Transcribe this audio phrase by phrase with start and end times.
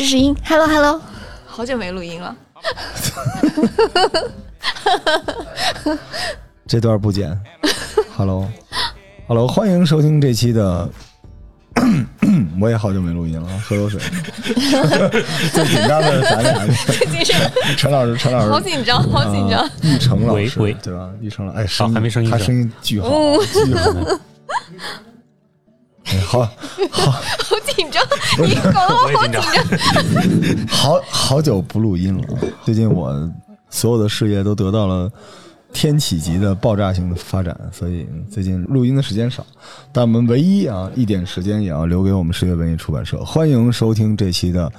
[0.00, 0.98] 试试音，Hello Hello，
[1.44, 2.34] 好久没录音了。
[6.66, 7.38] 这段不剪。
[8.16, 10.88] Hello，Hello，欢迎收听这期的。
[12.58, 14.00] 我也好久没录音了，喝口水。
[15.52, 16.66] 最紧张的咱俩，
[17.76, 19.68] 陈老师，陈老师，好紧张，好紧张。
[19.82, 21.10] 玉成老师，对吧？
[21.20, 23.10] 玉成老，哎，声还没声音，他声音巨好，
[23.66, 23.92] 巨好。
[26.30, 26.48] 好
[26.92, 28.00] 好好紧张，
[28.46, 29.42] 你搞得我好紧张。
[30.68, 33.28] 好好久不录音了，最近我
[33.68, 35.10] 所有的事业都得到了
[35.72, 39.44] 天启级的爆炸性的发展，所以最近录音的时间少。
[39.90, 43.18] 但我们唯一啊一点时间也要留给我们十月文艺出版社。
[43.24, 44.70] 欢迎收听这期的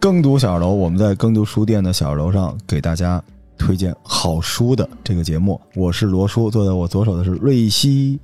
[0.00, 3.22] 耕读小楼，我们在耕读书店的小楼上给大家
[3.56, 5.60] 推荐好书的这个节目。
[5.76, 8.18] 我是罗叔，坐在我左手的是瑞希。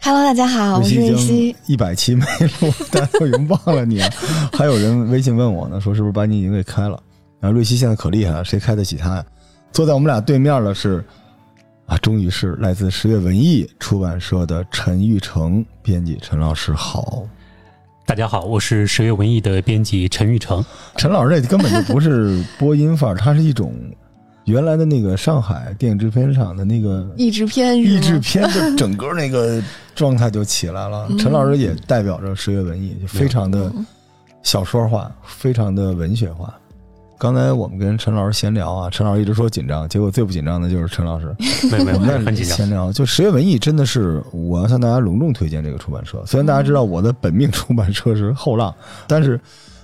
[0.00, 1.54] Hello，大家好，我是瑞希。
[1.66, 2.24] 一百期没
[2.60, 4.08] 录， 大家都已经忘了你了。
[4.52, 7.00] 还有人微信问我呢，说是不是把你已经给开了？
[7.40, 9.24] 然后瑞希现在可厉害了，谁开得起他呀？
[9.72, 11.04] 坐在我们俩对面的是
[11.86, 17.24] 啊，终于是来自十月文艺出版社的陈玉成编辑，陈老师好。
[18.06, 20.64] 大家好，我是十月文艺的编辑陈玉成。
[20.96, 23.74] 陈老师这根本就不是播音范儿，它是一种。
[24.48, 29.62] 原来的那个上海电影制片厂的那个译制片，译制片的整个那个
[29.94, 31.06] 状态就起来了。
[31.20, 33.70] 陈老师也代表着十月文艺，就非常的
[34.42, 36.54] 小说化，非常的文学化。
[37.18, 41.26] 刚才我们跟陈老师闲聊啊，陈老师一直说紧张，结果最不紧张的就是陈老师。
[41.70, 42.56] 没 有没有，很紧张。
[42.56, 46.22] 闲聊就十月文艺真的是我要向大家隆重推荐这个出版社。
[46.24, 48.74] 虽然大家知道我的本命出版社是后浪，
[49.06, 49.38] 但是。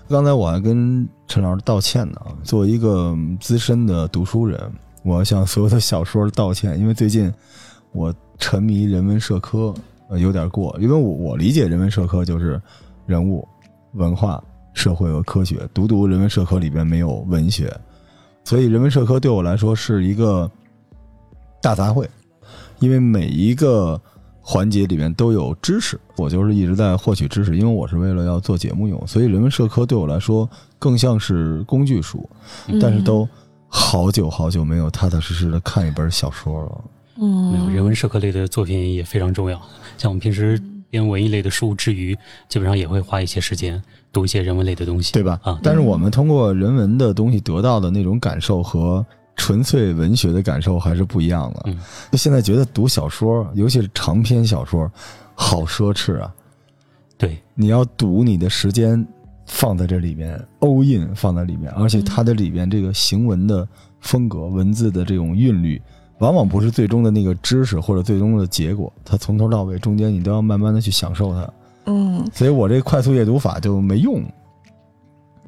[0.08, 2.20] 刚才我还跟陈老师道歉呢。
[2.42, 4.60] 作为一个资深的读书人，
[5.02, 7.32] 我要向所有的小说道歉，因为最近
[7.92, 9.74] 我沉迷人文社科，
[10.08, 10.76] 呃，有点过。
[10.78, 12.60] 因为我我理解人文社科就是
[13.06, 13.48] 人物、
[13.94, 14.42] 文化、
[14.74, 17.74] 社会和科学，独独人文社科里边没有文学，
[18.44, 20.50] 所以人文社科对我来说是一个
[21.62, 22.06] 大杂烩，
[22.78, 24.00] 因为每一个。
[24.46, 30.46] 环节里面都有知识，我就是一直在获取知识，因为我是为了要做节目用，所以人文社科对我来说
[30.78, 32.28] 更像是工具书。
[32.78, 33.26] 但是都
[33.68, 36.84] 好久好久没有踏踏实实的看一本小说了。
[37.16, 39.58] 嗯，没有人文社科类的作品也非常重要。
[39.96, 42.14] 像我们平时编文艺类的书之余，
[42.46, 43.82] 基本上也会花一些时间
[44.12, 45.40] 读一些人文类的东西，对吧？
[45.42, 49.04] 啊，但是我们通过人文的东西得到的那种感受和。
[49.36, 51.62] 纯粹文学的感受还是不一样的。
[51.66, 51.78] 嗯，
[52.12, 54.90] 就现在觉得读小说，尤其是长篇小说，
[55.34, 56.32] 好奢侈啊。
[57.16, 59.06] 对，你要读，你的时间
[59.46, 63.66] 放在这里面，all in 放在里面，而且它的里边这个行文的
[64.00, 65.80] 风格、文字的这种韵律，
[66.18, 71.50] 往往不是最终的那个知识或者最终的结果，它从头到尾中间你都要慢慢的去享受它。
[71.86, 74.22] 嗯，所以我这快速阅读法就没用。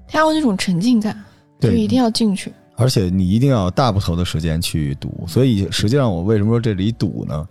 [0.07, 1.21] 它要那种沉浸感，
[1.59, 2.53] 就一定要进去。
[2.77, 7.47] 而且你一定要大部头的时间去读，所以实际上我为什么说这里赌呢？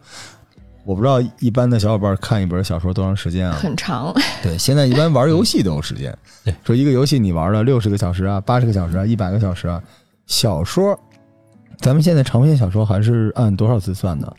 [0.85, 3.57] 我不知道一般的小伙伴看一本小说多长时间啊？
[3.59, 4.13] 很长。
[4.43, 6.15] 对，现在一般玩游戏都有时间。
[6.43, 9.81] 对，说一个游戏你玩了六十个小时啊，八十个小时啊，一百个小时啊。
[10.27, 10.95] 小说，
[11.79, 14.31] 咱们现在长篇小说还是按多少字算的？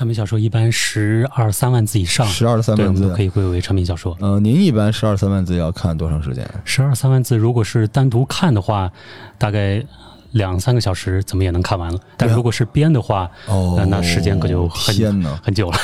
[0.00, 4.16] 长篇小说一般十二三万字以上，十二三万字可以归为长篇小说。
[4.18, 6.42] 呃，您一般十二三万字要看多长时间？
[6.64, 8.90] 十二三万字，如果是单独看的话，
[9.36, 9.84] 大概
[10.30, 12.00] 两三个小时怎么也能看完了。
[12.16, 15.76] 但如果是编的话，哦，那时间可就很很久了。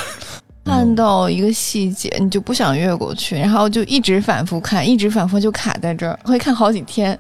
[0.65, 7.19] 看到一个细节，你就不想越过去，然后就一直反复看，一直反复就卡在这儿，会看好几天。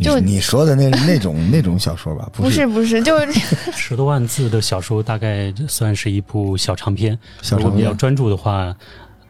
[0.00, 3.32] 就你说的那那种那种小说吧，不是不是，就是
[3.76, 7.18] 十多万字的小说，大概算是一部小长篇。
[7.42, 8.74] 小长篇比较专注的话，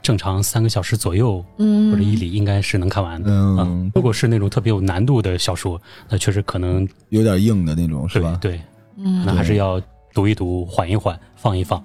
[0.02, 3.28] 正常三个小时左右，嗯，或者一里应该是能看完的。
[3.30, 8.38] 嗯，如果是那种特别有难度的小说，那确实可能有点硬的那种，是吧？
[8.40, 8.60] 对，
[8.96, 9.82] 嗯，那还是要
[10.14, 11.84] 读一读，缓一缓，放一放。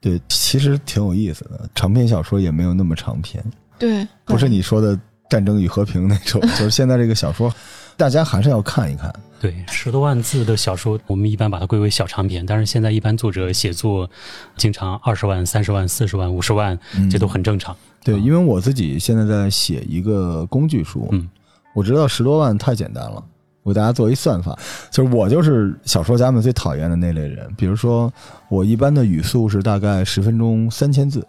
[0.00, 1.68] 对，其实挺有意思的。
[1.74, 3.42] 长篇小说也没有那么长篇，
[3.80, 4.96] 对，不是你说的
[5.28, 7.52] 《战争与和平》那种， 就是现在这个小说。
[7.96, 9.12] 大家还是要看一看。
[9.40, 12.46] 对，十多万字的小说，我们一般把它归为小长篇。
[12.46, 14.08] 但是现在一般作者写作，
[14.56, 16.78] 经常二十万、三十万、四十万、五十万，
[17.10, 17.76] 这都很正常。
[18.04, 21.28] 对，因为我自己现在在写一个工具书，嗯，
[21.74, 23.20] 我知道十多万太简单了，
[23.64, 24.56] 我给大家做一算法，
[24.92, 27.52] 就是我就是小说家们最讨厌的那类人。
[27.56, 28.12] 比如说，
[28.48, 31.26] 我一般的语速是大概十分钟三千字，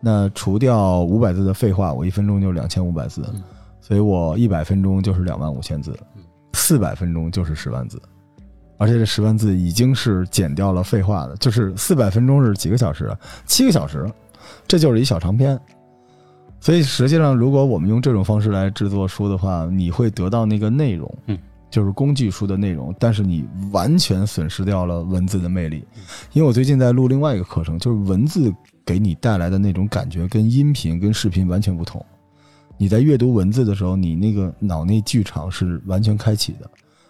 [0.00, 3.22] 那除掉五百字的废话，我一分钟就两千五百字。
[3.90, 5.98] 所以我一百分钟就是两万五千字，
[6.52, 8.00] 四百分钟就是十万字，
[8.78, 13.12] 而且这十万字已经是减掉了废话的，就是四百分钟是几个小时？
[13.46, 14.08] 七个小时，
[14.68, 15.58] 这就是一小长篇。
[16.60, 21.36] 所以实际上，如果我们用这种方式来制作书的话，你会得到那个内容，嗯，
[21.68, 25.84] 就是工具书的内容，但是你完全损失掉了文字的魅力。
[26.32, 28.54] 因为我最近在录另外一个课程，就是文字
[28.86, 32.06] 给你带来的那种感觉，跟音频、跟视频完全不同。
[32.80, 36.60] 你在阅读文字的时候，你那个脑内剧场是完全开启的，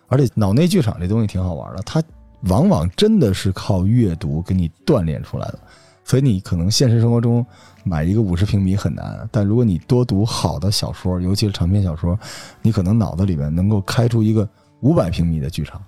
[0.08, 2.02] 而且脑内剧场这东西挺好玩的，它
[2.48, 5.60] 往往真的是靠阅读给你锻炼出来的。
[6.02, 7.46] 所以你可能现实生活中
[7.84, 12.18] 买一个五十平米很难，但如果你多读好的小说，尤其是长篇小说，
[12.62, 14.48] 你可能脑子里面能够开出一个
[14.80, 15.80] 五百平米的剧场，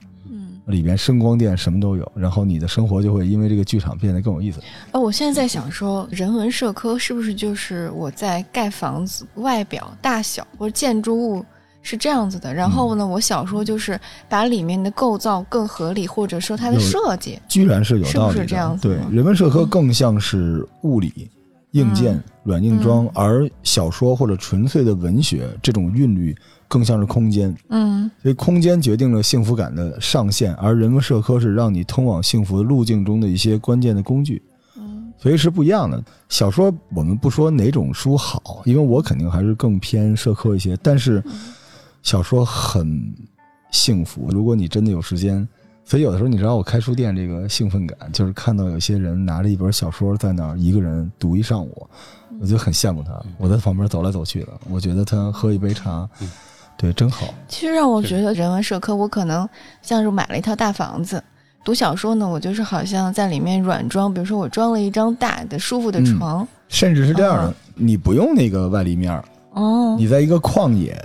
[0.66, 4.60] 里边声光电什么都有，然后你的生活就会因为这个剧场变得更有意思。
[4.92, 11.44] 呃，我现在在想说，人文社科是不是就是我在盖房子外表大小或者建筑物
[11.82, 18.32] 是这样子的，然后呢，我小说就是把里面的构造更合理，或者说它的设计，居然是有道理的。
[18.32, 21.28] 是不是这样子对，人文社科更像是物理、
[21.72, 26.34] 硬件、嗯软硬装，嗯而小说或者纯粹的文学这种韵律
[26.66, 27.54] 更像是空间。
[27.68, 34.42] 嗯所以空间决定了幸福感的上限，而人文社科是让你通往幸福的路径中的一些关键的工具，
[34.76, 36.02] 嗯所以是不一样的。
[36.28, 41.22] 小说我们不说哪种书好，因为我肯定还是更偏社科一些，但是
[42.02, 43.14] 小说很
[43.70, 44.28] 幸福。
[44.30, 45.46] 如果你真的有时间，
[45.84, 51.86] 所以有的时候你知道我开书店这个兴奋感，就是看到有些人拿着一本小说在那儿一个人读一上午，
[52.40, 53.12] 我就很羡慕他。
[53.36, 56.08] 我在旁边走来走去的，我觉得他喝一杯茶，
[56.78, 57.26] 对，真好。
[57.48, 59.46] 其实让我觉得人文社科，我可能
[59.82, 61.22] 像是买了一套大房子。
[61.64, 70.96] 读小说呢，我就是好像在里面软装，比如说我装了一张大的舒服的床，甚至是这样的，啊你不用那个外立面儿，哦，你在一个旷野，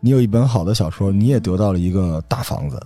[0.00, 2.80] 你有一本好的小说，你也得到了一个大房子。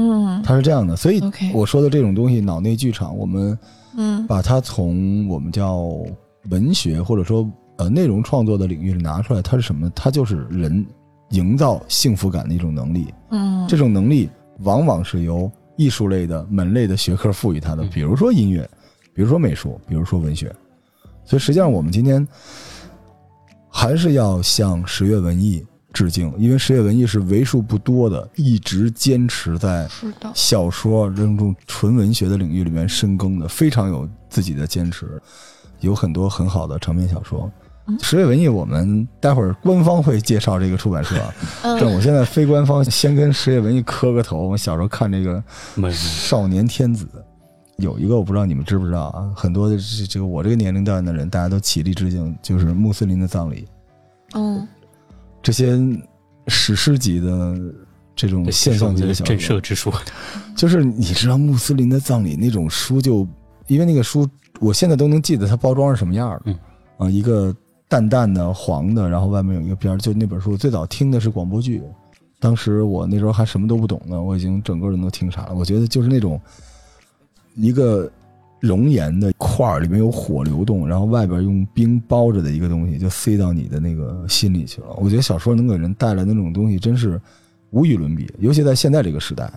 [0.00, 1.20] 嗯它是这样的，所以
[1.52, 3.58] 我说的这种东西，脑内剧场，我们
[3.96, 5.88] 嗯把它从我们叫
[6.50, 7.44] 文学或者说
[7.78, 9.90] 呃内容创作的领域里拿出来，它是什么？
[9.96, 10.86] 它就是人
[11.30, 13.12] 营造幸福感的一种能力。
[13.30, 14.30] 嗯，这种能力
[14.60, 18.68] 往往是由艺术类的门类的学科赋予它的，嗯比如说音乐，
[19.12, 20.54] 比如说美术，比如说文学。
[21.24, 22.26] 所以实际上，我们今天
[23.68, 29.88] 还是要向十月文艺致敬，因为十月文艺是为数不多的一直坚持在，
[30.34, 35.20] 小说这种纯文学的领域里面深耕的，非常有自己的坚持，
[35.80, 37.50] 有很多很好的长篇小说
[37.86, 37.98] 嗯。
[38.02, 41.34] 十月文艺，我们待会儿官方会介绍这个出版社啊。
[41.62, 44.48] 但嗯我现在非官方先跟十月文艺磕个头。
[44.48, 45.42] 我小时候看这个
[45.90, 47.06] 《少年天子》，
[47.78, 49.32] 有一个我不知道你们知不知道啊？
[49.34, 53.66] 很多的这这个我这个年龄段的人，大家都起立致敬，就是穆斯林的葬礼，
[54.34, 54.68] 嗯
[55.42, 55.78] 这些
[56.46, 57.58] 史诗级的
[58.14, 59.36] 这种现象级的小说。
[59.36, 59.92] 震慑之书，
[60.56, 63.26] 就是你知道穆斯林的葬礼那种书就，
[63.66, 64.28] 因为那个书
[64.60, 66.58] 我现在都能记得它包装是什么样的，嗯。
[66.98, 67.54] 啊，一个
[67.86, 71.80] 淡淡的黄的，然后外面有一个边儿，就那本书最早听的是广播剧，
[72.40, 75.54] 当时我那时候还什么都不懂呢，我已经整个人都听傻了。
[75.54, 76.40] 我觉得就是那种
[77.54, 78.10] 一个
[78.60, 84.88] 熔岩的块儿，里面有火流动，然后外边用冰包着的一个东西，就塞到你的那个心里去了。
[84.98, 87.20] 我觉得小说能给人带来的那种东西，真是
[87.70, 89.50] 无与伦比，尤其在现在这个时代。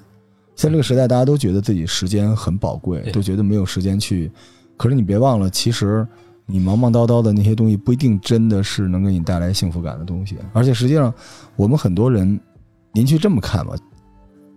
[0.56, 4.30] 现在这个时代，大家都觉得自己时间很宝贵，都觉得没有时间去。
[4.78, 6.06] 可是你别忘了，其实
[6.46, 10.38] 你忙忙叨叨的那些东西，不一定真的是能给你带来幸福感的东西。
[10.54, 11.12] 而且实际上，
[11.56, 12.40] 我们很多人，
[12.94, 13.74] 您去这么看吧，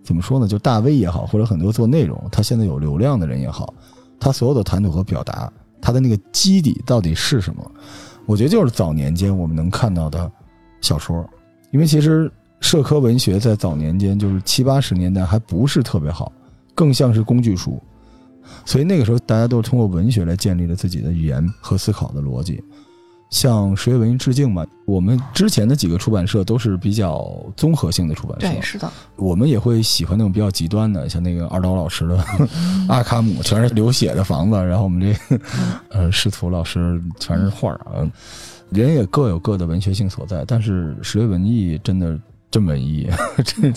[0.02, 0.48] 怎么说呢？
[0.48, 3.72] 就大 V 也好，或者很多做内容，他现在有流量的人也好，
[4.18, 7.70] 他所有的谈吐和表达，他的那个基底到底是什么？
[8.26, 10.30] 我觉得就是早年间我们能看到的
[10.80, 11.28] 小说，
[11.70, 12.30] 因为其实
[12.60, 16.32] 社科文学在早年间就是七八十年代还不是特别好，
[16.74, 17.78] 更像是工具书，
[18.64, 22.62] 所以那个时候大家都是通过文学来建立了自己的语言和思考的逻辑。
[23.30, 32.16] 向十月文艺致敬嘛，我们之前的几个出版社都是比较综合性的出版社，对，是的，我们也会喜欢那种比较极端的，像那个二刀老师的
[32.88, 35.36] 《阿卡姆》，全是流血的房子，然后我们这
[35.90, 38.06] 呃师徒老师全是画儿啊，
[38.70, 42.16] 人也各有各的文学性所在，但是十月文艺真的
[42.50, 43.10] 真文艺，
[43.44, 43.74] 真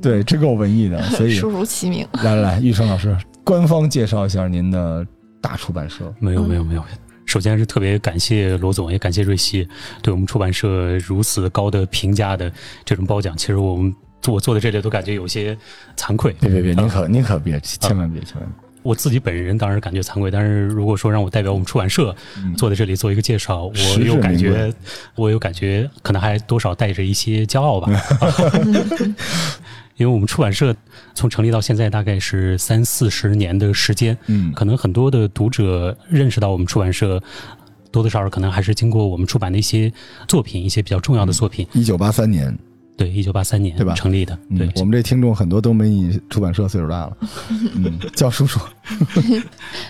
[0.00, 2.06] 对真够文艺的，所以书如其名。
[2.22, 5.04] 来来来，玉成老师官方介绍一下您的
[5.40, 6.12] 大出版社。
[6.20, 6.84] 没有没有没有。
[7.34, 9.68] 首先是特别感谢罗总，也感谢瑞希
[10.00, 12.48] 对我们出版社如此高的评价的
[12.84, 13.36] 这种褒奖。
[13.36, 15.58] 其实我们做做的这里都感觉有些
[15.96, 16.32] 惭愧。
[16.38, 18.64] 别别别，您可您可别，千万别千万别。
[18.84, 24.72] 我自己本人当然感觉惭愧，但是如果说让我代表我们出版社嗯坐在这里做一个介绍，我实至有感觉，
[25.16, 27.90] 我有感觉，可能还多少带着一些骄傲吧。
[29.96, 30.74] 因为我们出版社
[31.14, 34.52] 从成立到现在大概是三四十年的时间，嗯。
[34.52, 37.22] 可能很多的读者认识到我们出版社，
[37.90, 39.92] 多多少少可能还是经过我们出版的一些
[40.26, 41.66] 作品，一些比较重要的作品。
[41.72, 42.56] 一九八三年，
[42.96, 43.94] 对，一九八三年对吧？
[43.94, 44.66] 成立的，对。
[44.66, 47.16] 嗯，，我们这听众很多都没你出版社岁数大了，
[47.76, 48.58] 嗯，叫叔叔，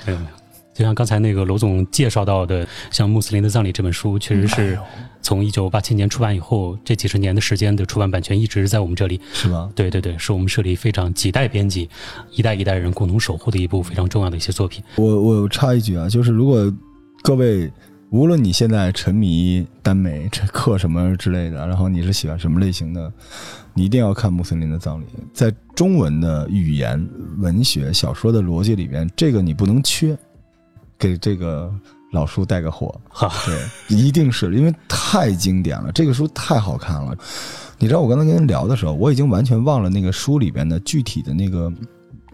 [0.06, 0.43] 没有没有。
[0.74, 4.76] 就像刚才那个罗总介绍到的，像《穆斯林的葬礼》这本书，确实是
[5.22, 9.20] 从一九八七年出版以后，这几十年的时间的出版版权一直在我们这里。
[9.32, 9.70] 是吗？
[9.76, 11.88] 对对对，是我们社里非常几代编辑、
[12.32, 14.82] 一代一代人共同守护的一部非常重要的一些作品。
[14.96, 16.72] 我我插一句啊，就是如果
[17.22, 17.70] 各位
[18.10, 23.12] 无论你现在沉迷耽美、这课什么之类的，然后你是喜欢什么类型的，
[23.74, 25.04] 你一定要看穆斯林的葬礼。
[25.32, 30.18] 在中文的语言、文学、小说的逻辑里边，这个你不能缺。
[31.04, 31.70] 给这个
[32.12, 37.14] 老书带个火，哈，对，一定是因为太经典了，这个书太好看了。
[37.78, 41.70] 你知道我刚才跟您聊的时候，我已经完全忘了那个书里边的具体的那个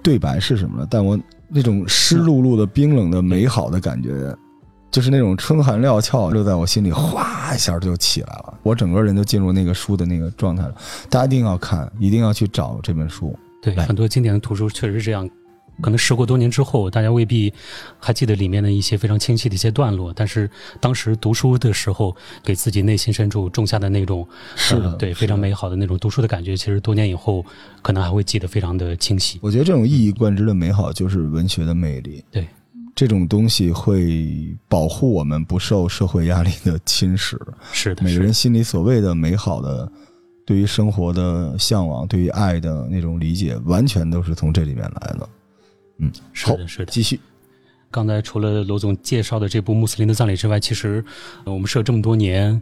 [0.04, 4.32] 对白是什么了，但我那种湿漉漉的、冰冷的、美好的感觉，
[4.88, 10.74] 就是那种春寒料峭，就在我心里哗一下就起来了，我整个人就进入那个书的那个状态了。
[11.08, 13.36] 大家一定要看，一定要去找这本书。
[13.60, 15.28] 对，很多经典的图书确实是这样。
[15.80, 17.52] 可能时过多年之后，大家未必
[17.98, 27.44] 还记得里面的一些非常清晰的一些段落，但是当时读书的时候，给自己内心深处种下的那种是的呃对，非常美好的那种读书的感觉，其实多年以后
[27.82, 29.38] 可能还会记得非常的清晰。
[29.42, 32.24] 我觉得这种一以贯之的美好就是文学的魅力。
[32.30, 32.46] 对，
[32.94, 37.38] 这种东西会保护我们不受社会压力的侵蚀。
[37.72, 39.90] 是的，每个人，心里所谓的美好的，
[40.44, 45.28] 对于生活的向往，对于爱的那种理解，完全都是从这里面来的。
[46.00, 46.86] 嗯，是的，是的。
[46.86, 47.20] 继续。
[47.90, 51.04] 刚才除了罗总介绍的这部《穆斯林的葬礼》之外，其实
[51.44, 52.60] 呃我们社这么多年，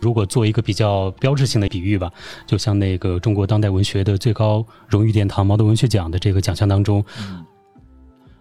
[0.00, 2.10] 如果做一个比较标志性的比喻吧，
[2.46, 7.04] 就像那个中国当代文学的最高荣誉殿堂毛泽文学奖的这个奖项当中，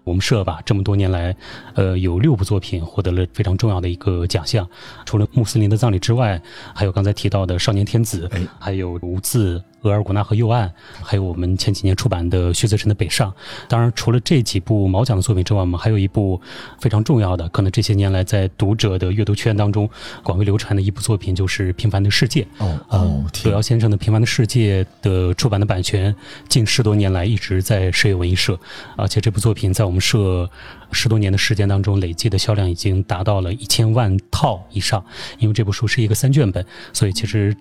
[0.04, 1.36] 我们社吧这么多年来，
[1.74, 4.70] 呃，有六部作品获得了非常重要的一个奖项。
[5.06, 6.40] 除了《穆斯林的葬礼》之外，
[6.76, 10.68] 还有刚才提到的《少年天子》，哎还有《无字》《额尔古纳河右岸》，
[11.02, 13.32] 还有我们前几年出版的薛泽辰的《北上》。
[13.68, 16.40] 当然，除了这几部毛奖的作品之外，我们还有一部
[16.80, 19.90] 非常重要的，可能这些年来在读者的阅读圈当中
[20.24, 22.42] 广为流传的一部作品，就是《平凡的世界》。
[22.58, 26.14] 哦呃哦，葛天瑶先生的《平凡的世界》的出版的版权，
[26.50, 28.60] 近十多年来一直在社业文艺社，
[28.96, 30.50] 而且这部作品在我们社
[30.92, 35.04] 十多年的时间当中，累计的销量已经达到了一千万套以上。
[35.40, 37.56] 因为这部书是一个三卷本，所以其实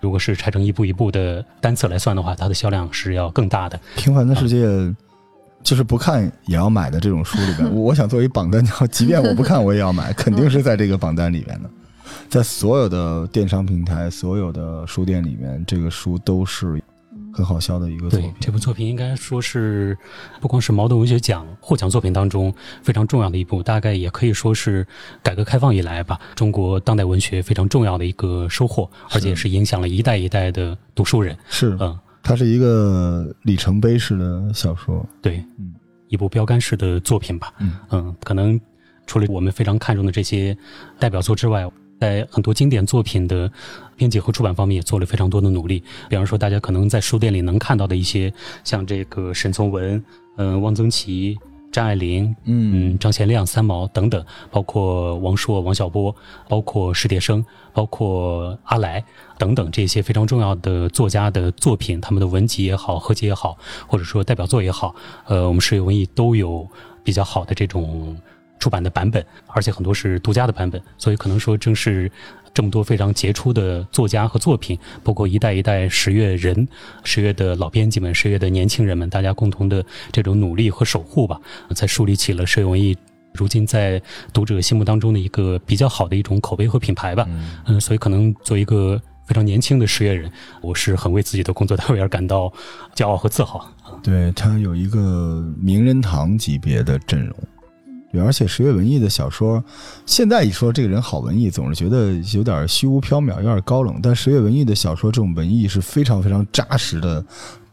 [0.00, 3.78] 如果是拆成一步一步的单册来算的话，它的销量是要更大的。
[3.96, 4.94] 平凡的世界。
[5.64, 8.60] 就是不看也要买的这种书里边， 我我想作为榜单，
[8.90, 11.70] 即便我不看我也要买，肯定是在这个榜单里面的。
[12.28, 16.82] 在所有的电商平台、所有的书店里面，这个书都是
[17.32, 18.34] 很好笑的一个作对品。
[18.40, 19.96] 这部作品，应该说是
[20.40, 24.86] 不光是茅盾文学奖获奖作品当中非常重要的一部，大概也可以说是
[25.22, 31.36] 改革开放以来吧，中国当代文学非常重要的一个收获，而且是影响了一代一代的读书人。
[31.48, 35.04] 是，嗯，它是一个里程碑式的小说。
[35.20, 35.74] 对，嗯
[36.08, 37.54] 一部标杆式的作品吧。
[37.58, 38.60] 嗯嗯，可能
[39.06, 40.54] 除了我们非常看重的这些
[40.98, 41.66] 代表作之外，
[42.02, 43.48] 在很多经典作品的
[43.94, 45.80] 编辑和出版方面也做了非常多的努力。
[46.08, 48.32] 比方说，大家可能在书店里能看到的一些，
[48.64, 50.04] 像这个沈从文、
[50.36, 51.38] 嗯、汪曾祺、
[51.70, 56.12] 张爱玲、嗯，张贤亮、三毛等等，包括王朔、王小波，
[56.48, 59.04] 包括史铁生，包括阿来
[59.38, 63.56] 等等这些非常重要的作家的作品，他们的文集也好，合集也好，
[63.86, 64.92] 或者说代表作也好，
[65.26, 66.68] 呃，我们世界文艺都有
[67.04, 68.16] 比较好的这种
[68.62, 72.10] 出版的版本，而且很多是独家的版本，所以可能说正是。
[72.54, 76.68] 这么多非常杰出的作家和作品，包括一代一代十月人、
[77.02, 81.40] 十月的老编辑们、十月的年轻人们，大家共同的这种努力和守护吧，
[81.74, 82.94] 才树立起了十月文艺
[83.32, 83.98] 如今在
[84.34, 87.26] 读者心目当中的一个比较好的一种口碑和品牌吧。
[87.64, 92.52] 嗯，所以可能作为一个非常年轻的十月人，我是很为自己的工作单位而感到
[92.94, 93.66] 骄傲和自豪。
[94.02, 97.34] 对，他有一个名人堂级别的阵容。
[98.12, 99.62] 对，而且十月文艺的小说，
[100.04, 103.98] 现在一说这个人好文艺，总是觉得有点虚无缥缈，有点高冷。
[104.02, 107.24] 但十月文艺的小说，这种文艺是非常非常扎实的，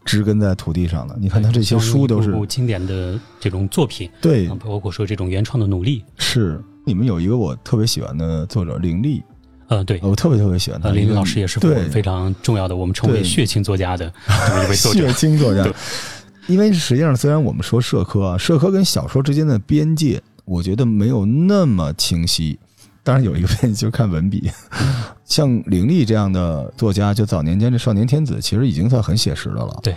[0.04, 1.14] 植根在土地上的。
[1.20, 6.02] 你看他这些书都是经典的这种作品，对啊，包括说这种原创的努力。
[6.16, 6.60] 是。
[6.82, 9.22] 你们有一个我特别喜欢的作者凌厉，
[9.68, 10.88] 呃，对，我特别特别喜欢他。
[10.88, 15.12] 呃，林立老师也是非常重要的，我们称为血亲作家的这么一位作者 血。
[15.12, 15.72] 清作家 对。
[16.50, 22.58] 因为实际上，虽然我们说社科啊，社科跟小说之间的边界，我觉得没有那么清晰。
[23.02, 24.50] 当然有一个问题就是看文笔，
[25.24, 29.78] 像凌厉这样的作家，就早年间这《少年天子》其实已经算很写实的了。
[29.82, 29.94] 对，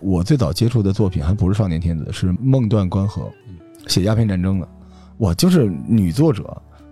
[0.00, 3.22] 我最早接触的作品还不是《少年天子》，是《梦断关河》，
[3.90, 4.68] 写鸦片战争的。
[5.18, 6.44] 哇，就是女作者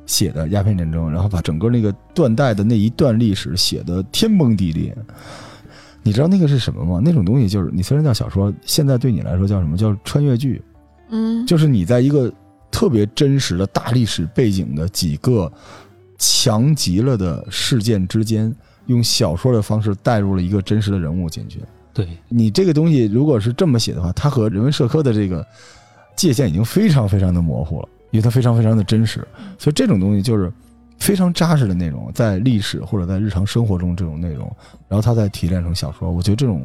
[0.07, 4.97] 写的鸦片战争，然后把整个那个断代的那一段历史写的天崩地裂。
[6.03, 7.01] 你知道那个是什么吗？
[7.05, 9.77] 那种东西就是你虽然叫小说，现在对你来说叫什么？
[9.77, 10.61] 叫穿越剧。
[11.11, 12.33] 嗯，就是你在一个
[12.71, 15.53] 特别真实的大历史背景的几个
[16.19, 18.55] 强极了的事件之间，
[18.87, 21.61] 用小说的方式带入了一个真实的人物进去。
[21.93, 25.47] 对你这个东西如果是这么写的话，它和人文社科的这个
[26.17, 29.27] 界限已经非常非常的模糊了，因为它非常非常的真实。
[29.59, 30.51] 所以这种东西就是
[31.03, 34.47] 非常扎实的内容，在历史或者在日常生活中这种内容，
[34.87, 36.65] 然后他再提炼成小说，我觉得这种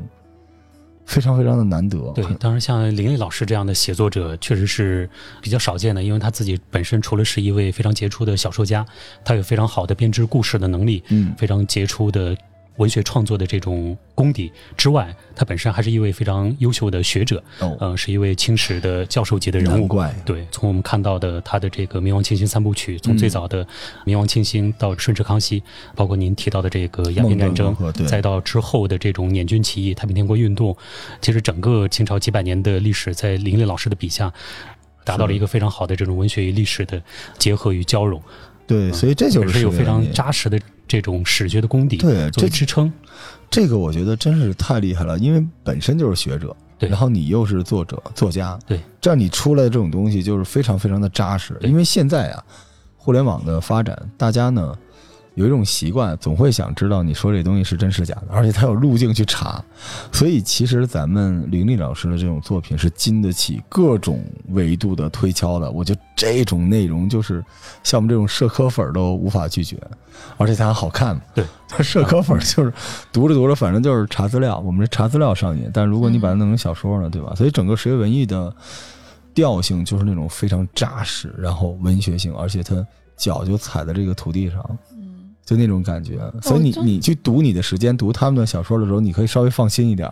[1.08, 1.98] 非常非常的难得。
[2.14, 5.10] 对，当然像林立老师这样的写作者确实是
[5.42, 8.86] 比较少见的，因为他自己本身除了是一位非常杰出的小说家，
[9.26, 12.38] 他有非常好的编织故事的能力，嗯，非常杰出的
[12.78, 19.88] 文学创作的这种功底之外，他本身还是一位非常优秀的学者，哦，呃，是一位清史的教授级的人物。
[19.88, 20.14] 怪。
[20.26, 23.66] 对，从我们看到的他的这个《明王清兴三部曲》，从最早的
[24.06, 25.62] 明王清兴到顺治康熙，
[25.96, 27.76] 包括您提到的这个鸦片战争
[28.08, 30.76] 再到之后的这种捻军起义、太平天国运动，
[31.22, 34.32] 其实整个清朝几百年的历史，在林立老师的笔下，
[35.04, 37.02] 达到了一个非常好的这种文学与历史的
[37.38, 38.22] 结合与交融，
[38.68, 42.92] 对，所以这就是有非常扎实的这种史学的功底对这作为支撑。
[43.50, 51.58] 这个我觉得真是太厉害了，因为本身就是学者，对然后你又是作者、作家，对，这样你出来的这种东西就是非常非常的扎实。
[51.62, 52.44] 因为现在啊，
[52.98, 54.78] 互联网的发展，大家呢
[55.38, 59.64] 有一种习惯，总会想知道你说这东西是真是假的， 而且它有路径去查。
[60.12, 65.70] 所以其实咱们林立老师的这种作品是经得起各种维度的推敲的。
[65.70, 67.46] 我觉得这种内容就是
[67.84, 69.80] 像我们这种社科粉儿都无法拒绝，
[70.38, 71.22] 而且它还好看嘛。
[71.36, 71.46] 对，
[71.84, 72.74] 社科粉儿就是
[73.14, 75.70] 读着读着，反正就是查资料，我们是查资料上瘾。
[75.72, 77.36] 但如果你把它弄成小说呢，对吧？
[77.36, 78.52] 所以整个十月文艺的
[79.36, 82.84] 调性就是那种非常扎实，然后文学性，而且它
[83.16, 84.78] 脚就踩在这个土地上。
[85.48, 86.20] 嗯，就那种感觉。
[86.42, 90.12] 所以你你去读你的时间，读他们的小说的时候，你可以稍微放心一点，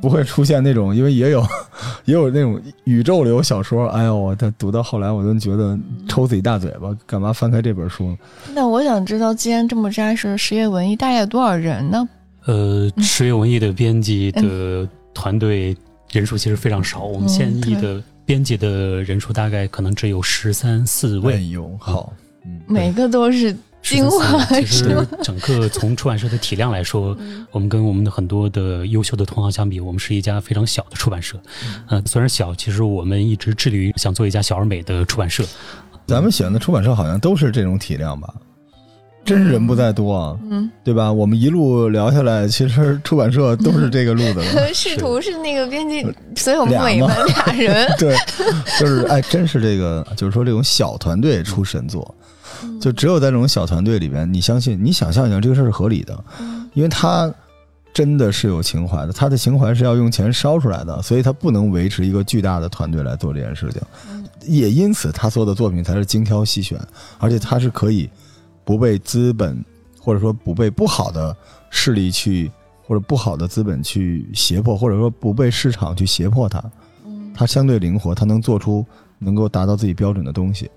[0.00, 1.46] 不会出现那种，因为也有
[2.06, 3.86] 也有那种宇宙流小说。
[3.88, 8.16] 哎呦，我他读到后来，我都觉得抽自己大嘴巴，干嘛翻开这本书？
[8.54, 12.08] 那我想知道，既然这么扎实，实业文艺大概有多少人呢？
[12.46, 15.74] 呃，十月文艺的编辑的团队
[16.12, 21.48] 人数其实非常少，我们现役的编辑的人数大概可能只有十三四哎位。
[21.48, 22.12] 呦，好，
[22.44, 27.16] 嗯，每个都是精华其是实整个从出版社的体量来说，
[27.52, 31.38] 我们跟我们的很多的优秀的同行相比，我们是一家非常小的出版社。
[31.88, 35.44] 呃，虽然小，其实我们一直致力于想做一家小而美的出版社。
[36.06, 38.32] 咱们选的出版社好像都是这种体量吧？
[39.24, 41.10] 真是人不在多啊，嗯，对吧？
[41.10, 44.68] 我们一路聊下来，其实出版社都是这个路子的。
[44.74, 47.88] 试图是那个编辑，所以我们俩吗委婉俩人。
[47.98, 48.14] 对，
[48.78, 52.24] 就是哎，真是这个，就是说这种小团队出神作，嗯
[52.80, 56.68] 就只有在这种小团队里边，你相信，你想象一下，这个事儿是合理的，嗯。
[56.74, 57.32] 因为他
[57.92, 64.24] 真的是有情怀的，他的情怀是要用钱烧出来的，所以他不能维持一个巨大的团队来做这件事情，嗯。
[64.46, 66.78] 也因此他做的作品才是精挑细选，
[67.18, 68.10] 而且他是可以
[68.64, 69.64] 不被资本
[69.98, 71.34] 或者说不被不好的
[71.70, 72.50] 势力去
[72.86, 76.62] 或者不好的资本去胁迫，或者说不被市场去胁迫他，
[77.06, 77.32] 嗯。
[77.34, 78.84] 它相对灵活，他能做出
[79.18, 80.70] 能够达到自己标准的东西。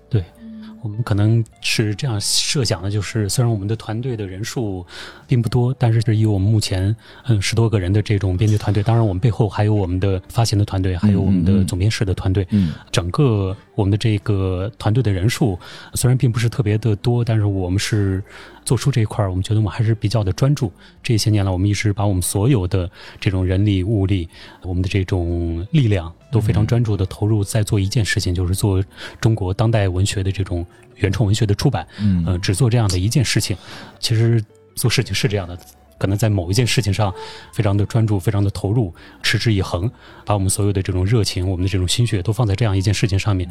[0.82, 4.86] 我们可能是这样设想的，就是虽然我们的团队的人数
[5.26, 6.94] 并不多，但是是以我们目前
[7.26, 15.58] 嗯十多个人的这种编辑团队，当然我们背后还有我们的发行的团队，还有我们的总编室的团队，嗯，整个我们的这个团队的人数
[15.94, 18.22] 虽然并不是特别的多，但是我们是
[18.64, 20.72] 做书这一块儿，我们觉得我们还是比较的专注。
[21.02, 22.88] 这些年来，我们一直把我们所有的
[23.20, 24.28] 这种人力物力，
[24.62, 28.82] 我们的这种力量都非常专注的投入在做一件事情，就是做
[29.20, 30.64] 中国当代文学的这种
[30.96, 31.86] 原创文学的出版。
[32.00, 33.56] 嗯呃，只做这样的一件事情。
[33.98, 35.58] 其实做事情是这样的，
[35.98, 37.12] 可能在某一件事情上
[37.52, 39.90] 非常的专注，非常的投入，持之以恒，
[40.24, 43.48] 把我们所有的这种热情，我们的这种心血都放在这样一件事情上面，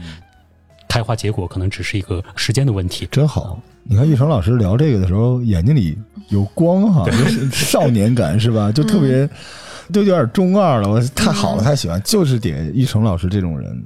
[0.98, 3.08] 开花结果可能只是一个时间的问题。
[3.12, 3.60] 真好。
[3.84, 5.96] 你看玉成老师聊这个的时候，眼睛里
[6.30, 8.72] 有光哈，就是少年感是吧？
[8.74, 9.30] 就特别，
[9.94, 10.90] 就有点中二了。
[10.90, 13.80] 我太好了，太喜欢，就是得玉成老师这种人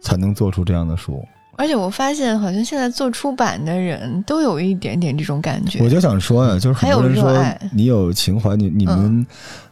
[0.00, 1.20] 才能做出这样的书。
[1.56, 5.82] 而且我发现，好像现在做出版的人都有一点点这种感觉。
[5.82, 9.26] 我就想说呀，就是很多人说你有情怀，你你们、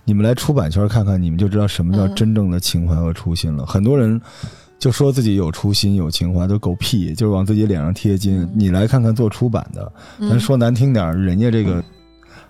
[0.05, 3.65] 你们来出版圈看看，你们就知道什么叫嗯真正的情怀和初心了。
[3.65, 4.21] 很多人
[4.81, 8.49] 就说自己有初心、有情怀，都狗屁，就是往自己脸上贴金。
[8.55, 11.85] 你来看看做出版的，咱嗯说难听点，人家这个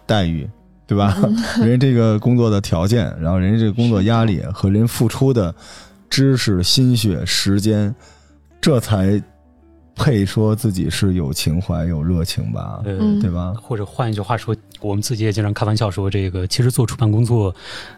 [0.06, 0.48] 待遇，
[0.86, 1.18] 对吧？
[1.24, 5.52] 嗯 人家这个工作的条件，然后人家这个工作压力和人付出的
[6.08, 7.92] 知识、心血、时间，
[8.60, 9.20] 这才
[10.02, 13.52] 配说自己是有情怀、有热情吧，呃，嗯对吧？
[13.62, 17.54] 或者换一句话说，我们自己也经常开玩笑说，这个其实做出版工作，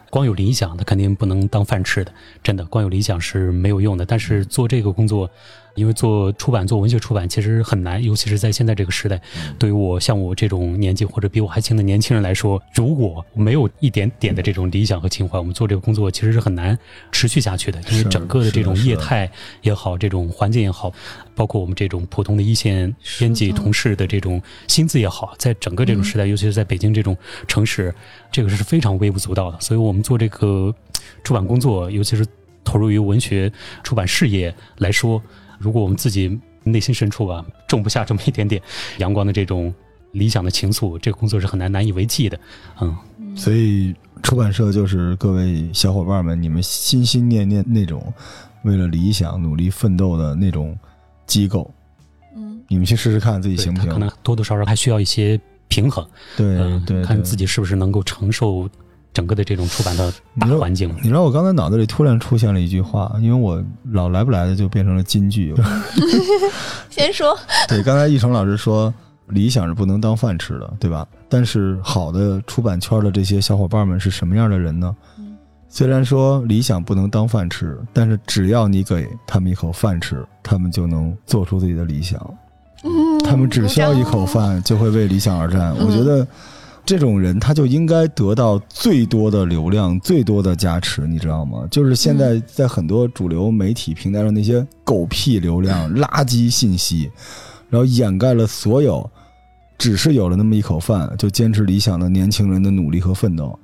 [0.09, 2.11] 光有理想，那肯定不能当饭吃的，
[2.43, 4.05] 真的，光有理想是没有用的。
[4.05, 5.29] 但是做这个工作，
[5.75, 9.19] 因为做出版、做文学出版其实很难，尤其是在现在这个时代，
[9.57, 16.77] 对于我像我这种年纪或者比我还轻的年轻人来说，如果没有一点点的这种理想和情怀，我们做这个工作其实是很难
[17.11, 19.29] 持续下去的，因为是整个的这种业态
[19.61, 20.91] 也好，这种环境也好，
[21.33, 27.93] 包括我们这种普通的一线编辑同事的这种薪资也好，在整个这种时代，尤其是在北京这种城市，
[28.31, 29.59] 这个是非常微不足道的。
[29.59, 30.73] 所以我们做这个
[31.23, 32.25] 出版工作，尤其是
[32.63, 33.51] 投入于文学
[33.83, 35.21] 出版事业来说，
[35.59, 38.61] 如果我们自己内心深处啊种不下这么一点点
[38.97, 39.73] 阳光的这种
[40.11, 42.39] 理想的情愫，这个工作是很难难以为继的。
[42.79, 42.95] 嗯，
[43.35, 48.13] 所以出版社就是各位小伙伴们，你们心心念念那种
[48.63, 50.77] 为了理想努力奋斗的那种
[51.25, 51.69] 机构，
[52.35, 53.89] 嗯你们去试试看自己行不行？
[53.89, 58.69] 可能多多少少还需要一些平衡，对对看自己是不是能够承受
[59.13, 60.93] 整个的这种出版的大环境。
[61.01, 65.53] 你知道我刚才脑子里突然出现了一句话，因为我老来不来的就变成了金句。
[66.89, 67.37] 先说，
[67.69, 68.93] 对，刚才易成老师说
[69.27, 71.07] 理想是不能当饭吃的，对吧？
[71.29, 74.95] 但是好的出版圈的这些小伙伴们是什么样的人呢？
[75.17, 75.37] 嗯
[75.75, 82.19] 虽然说理想不能当饭吃，但是只要你给他们一口饭吃，他们就能做出自己的理想。
[82.83, 85.75] 嗯，他们只需要一口饭，就会为理想而战。
[85.79, 86.27] 我觉得
[86.85, 91.65] 这种人他就应该得到最多的流量、最多的加持，你知道吗？
[91.71, 97.09] 就是现在在很多主流媒体平台上那些狗屁流量、垃圾信息，
[97.69, 99.09] 然后掩盖了所有
[99.77, 103.57] 只是有了那么一口饭就坚持理想的年轻人的努力和奋斗。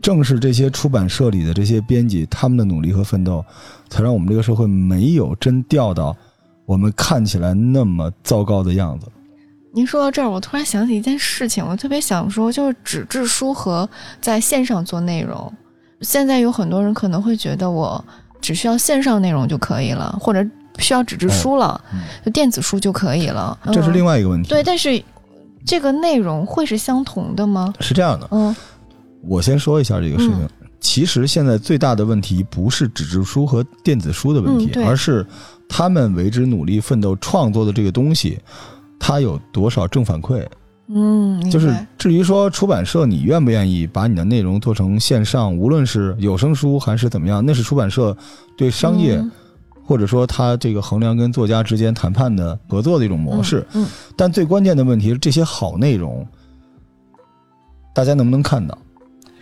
[0.00, 3.44] 正是这些出版社里的这些编辑，他们的努力和奋斗，
[3.88, 6.14] 才让我们这个社会没有真掉到
[6.66, 9.06] 我们看起来那么糟糕的样子。
[9.74, 13.88] 您说到这儿，我突然想起一件事情，我特别想说，就是纸质书和
[14.20, 15.52] 在线上做内容。
[16.00, 18.02] 现在有很多人可能会觉得，我
[18.40, 23.58] 只需要线上内容就可以了，或者不需要纸质书了，嗯就电子书就可以了。
[23.72, 24.48] 这是另外、一个问题。
[24.48, 25.02] 对，但是
[25.66, 27.74] 这个内容会是相同的吗？
[27.80, 28.54] 是这样的，嗯
[29.26, 30.38] 我先说一下这个事情。
[30.38, 30.48] 嗯
[30.80, 35.26] 其实现在最大的问题不是纸质书和电子书的问题，嗯而是
[35.66, 38.38] 他们为之努力奋斗创作的这个东西，
[39.06, 40.42] 它有多少正反馈？
[40.88, 48.16] 嗯，就是至于说出版社你愿不愿意把你的内容做成线上，无论是有声书还是怎么样，那是出版社
[48.56, 49.30] 对商业、嗯
[49.86, 53.62] 或者说他这个衡量跟作家之间谈判的合作的一种模式。
[53.74, 53.86] 嗯，
[54.16, 56.26] 但最关键的问题是，这些好内容，
[57.94, 58.78] 大家能不能看到？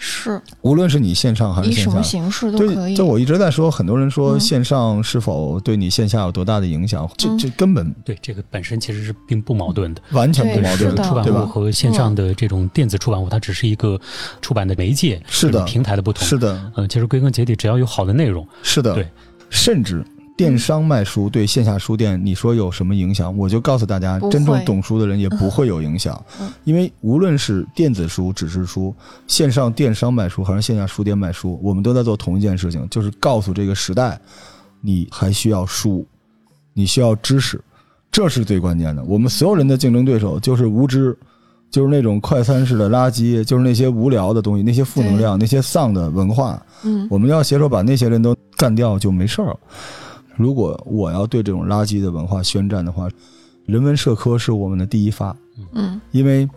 [0.04, 2.96] 是无论是你线上还是线下以什么，形式都可对，以。
[2.96, 10.02] 就我一直在说，很多人说嗯线上是否对你线下有多大的影响，这嗯这根本对这个本身其实是并不矛盾的。
[10.10, 11.24] 完全不矛盾是的，出版？
[11.32, 13.96] 物和线上的这种电子出版物，它只是一个
[14.40, 16.26] 出版的媒介，是的平台的不同。
[16.26, 19.08] 是的，呃，其实归根结底，只要有好的内容，是的，对，
[19.50, 20.04] 甚至。
[20.36, 23.36] 电商卖书对线下书店，你说有什么影响？
[23.36, 28.94] 我就告诉大家真正懂书的人也不会有影响嗯，因为无论是电子书、纸质书、
[29.26, 34.18] 线上电商卖书，还是线下书店卖书，我们都在做同一件事情，就是告诉这个时代，
[34.80, 36.04] 你还需要书，
[36.72, 37.60] 你需要知识，
[38.10, 39.04] 这是最关键的。
[39.04, 41.16] 我们所有人的竞争对手就是无知，
[41.70, 46.60] 就是那种快餐式的垃圾，就是那些无聊的东西，那些负能量，那些丧的文化。
[46.84, 49.60] 嗯我们要携手把那些人都干掉，就没事儿了。
[50.36, 53.08] 如果我要对这种垃圾的文化宣战的话，
[53.66, 55.36] 人文社科是我们的第一发，
[55.72, 56.48] 嗯因为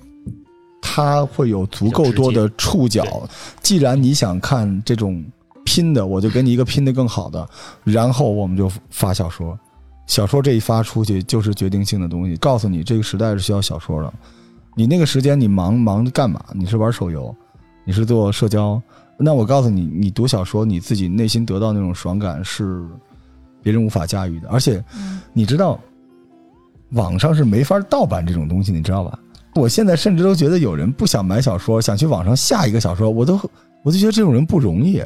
[0.81, 3.27] 它会有足够多的触角。
[3.61, 5.23] 既然你想看这种
[5.65, 7.47] 拼的，我就给你一个拼的更好的，
[7.83, 9.57] 然后我们就发小说。
[10.07, 14.13] 小说这一发出去就是决定性的东西，告诉你这个时代是需要小说的。
[14.75, 16.43] 你那个时间你忙忙着干嘛？
[16.53, 17.35] 你是玩手游，
[17.85, 18.81] 你是做社交？
[19.17, 22.85] 那我告诉你，你读小说，你自己内心得到那种爽感是
[23.65, 24.47] 别人无法驾驭的。
[24.49, 25.79] 而且嗯你知道，
[26.91, 29.17] 网上是没法盗版这种东西，你知道吧？
[29.55, 33.39] 我现在甚至都觉得有人不想买小说，想去网上下一个小说，我都
[33.81, 35.01] 我就觉得这种人不容易，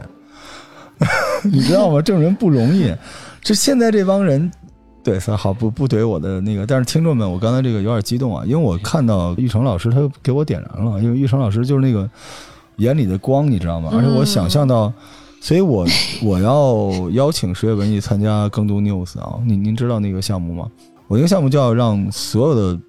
[1.46, 2.02] 你知道吗？
[2.02, 2.94] 这种人不容易。
[3.42, 4.52] 这现在这帮人，
[5.04, 12.10] 对，算好不不怼我的那个，但是听众们，我刚才这个有点激动啊，因为我看到玉成老师他给我点燃了，因为玉成老师就是那个
[12.76, 13.90] 眼里的光，你知道吗？
[13.94, 14.92] 而且我想象到。
[15.42, 15.86] 所以我
[16.24, 20.70] 我要邀请十月文艺参加更多 news 啊，您您知道那个项目吗？
[21.08, 22.80] 我那个项目就要让所有的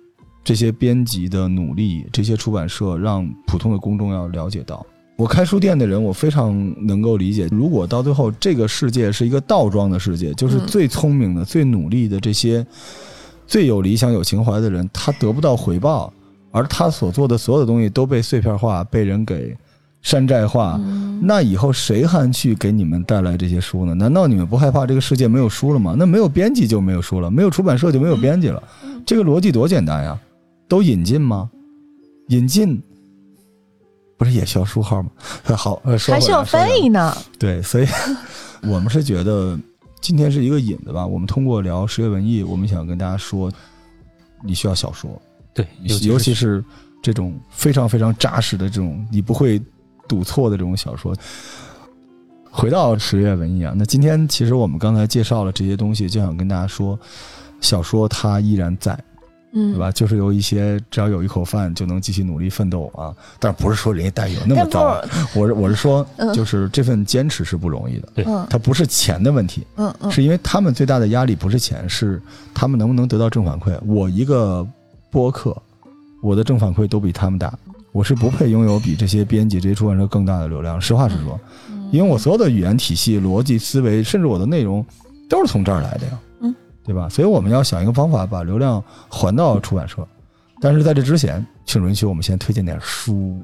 [0.44, 4.84] 这些编辑的努力，这些出版社让普通的公众要了解到。
[5.16, 7.46] 我开书店的人，我非常能够理解。
[7.50, 12.66] 如果到最后这个世界是一个倒装的世界，就是嗯最聪明的、最努力的这些
[13.46, 16.10] 最有理想、有情怀的人，他得不到回报，
[16.50, 19.54] 而他所做的所有的东西都被碎片化、被人给
[20.02, 20.76] 山寨化。
[20.78, 23.92] 嗯那以后谁还去给你们带来这些书呢？
[23.92, 25.94] 难道你们不害怕这个世界没有书了吗？
[25.98, 28.62] 那没有编辑就没有书了，没有出版社就没有编辑了。
[29.04, 30.18] 这个逻辑多简单呀！
[30.66, 31.50] 都引进吗？
[32.28, 32.82] 引进
[34.16, 35.10] 不是也需要书号吗？
[35.54, 37.14] 好，呃，说还需要翻译呢。
[37.38, 37.86] 对，所以
[38.64, 39.60] 我们是觉得
[40.00, 41.06] 今天是一个引子吧。
[41.06, 43.52] 我们通过聊十月文艺，我们想跟大家说，
[44.42, 45.20] 你需要小说，
[45.52, 46.64] 对，尤其是
[47.02, 49.60] 这种非常非常扎实的这种，你不会
[50.10, 51.14] 赌错的这种小说。
[52.50, 56.98] 回到十月文艺啊，那今天其实我们刚才介绍了这些东西，就想跟大家说，
[57.60, 58.98] 小说它依然在。
[59.52, 59.90] 嗯，对吧？
[59.90, 65.02] 就是有一些只要有一口饭就能继续努力奋斗啊，但不是说人家待遇有那么糟，
[65.34, 68.08] 我是我是说，就是这份坚持是不容易的。
[68.14, 72.22] 对，它不是钱的问题，嗯嗯，是因为他们最大的压力不是钱，是
[72.54, 73.76] 他们能不能得到正反馈。
[73.84, 74.64] 我一个
[75.10, 75.56] 播客，
[76.22, 77.52] 我的正反馈都比他们大，
[77.92, 80.80] 我是不配拥有比这些编辑、这些出版社更大的流量。
[80.80, 81.38] 实话实说，
[81.90, 84.84] 因为我所有的语言体系、逻辑思维，甚至我的内容，
[85.28, 86.18] 都是从这儿来的呀。
[86.40, 87.08] 嗯对吧？
[87.08, 89.96] 所以我们要想一个方法，把流量还到出版社。
[90.60, 93.40] 但是在这之前，请允许我们先推荐点书。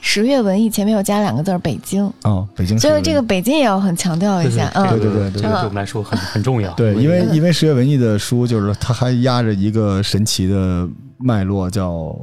[0.00, 2.78] 十月文艺前面要加两个字儿“北京”啊，北京。
[2.78, 4.70] 所以这个北京也要很强调一下。
[4.90, 6.72] 对对对对，这个对我们来说很很重要。
[6.74, 10.86] 对，因为因为十月文艺的书就是它还压着一个神奇的
[11.16, 12.14] 脉络，叫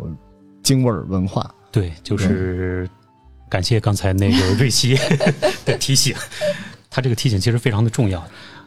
[0.66, 1.50] 京味儿文化。
[1.72, 2.90] 对，就是
[3.50, 4.98] 感谢刚才那个 瑞希
[5.64, 6.16] 的提醒，
[6.90, 8.22] 他这个提醒其实非常的重要。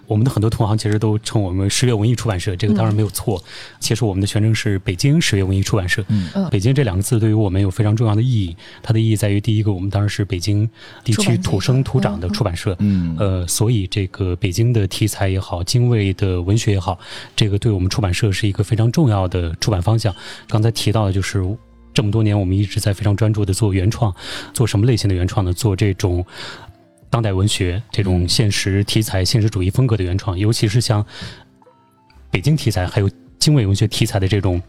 [0.07, 3.45] 我们的很多同行其实都称我们十月文艺出版社，这个当然没有错。
[3.79, 6.03] 其实我们的全称是北京十月文艺出版社。
[6.09, 8.57] 嗯，北京这两个字对于我们有非常重要的意义。
[8.83, 10.67] 它的意义在于，第一个，我们当然是北京
[11.05, 12.75] 地区土生土长的出版社。
[12.79, 16.99] 嗯，呃，所以这个北京的题材也好，京味的文学也好，
[17.37, 20.15] 这个对我们出版社是一个非常重要的出版方向。
[20.49, 21.45] 刚才提到的就是
[21.99, 24.15] 这么多年，我们一直在非常专注的做原创，
[24.55, 25.53] 做什么类型的原创呢？
[25.53, 26.25] 做这种。
[27.11, 31.05] 当代文学这种现实题材、现实主义风格的原创，尤其是像
[32.31, 34.63] 北京题材还有京味文学题材的这种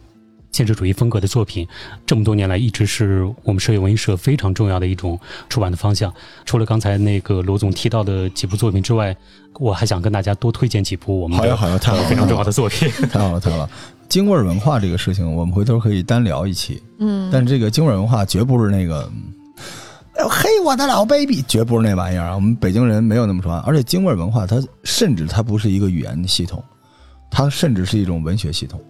[0.51, 1.67] 现实主义风格的作品，
[2.03, 6.11] 这么多年来一直是我们社业文艺社非常重要的一种出版的方向。
[6.45, 9.15] 除了刚才那个罗总提到的几部作品之外，
[9.59, 12.89] 我还想跟大家多推荐几部我们的好呀，太好了非常重要的作品。
[13.11, 13.69] 太好了，太好了！
[14.09, 16.81] 京味文化这个事情，我们回头可以单聊一期。
[16.97, 19.09] 嗯，但是这个京味文化绝不是那个。
[20.29, 22.35] 嘿，我的老 baby，绝不是那玩意儿啊！
[22.35, 23.55] 我们北京人没有那么说。
[23.59, 26.61] 而且京味文化，它甚至它不是一个语言系统，
[27.31, 28.81] 它甚至是一种文学系统。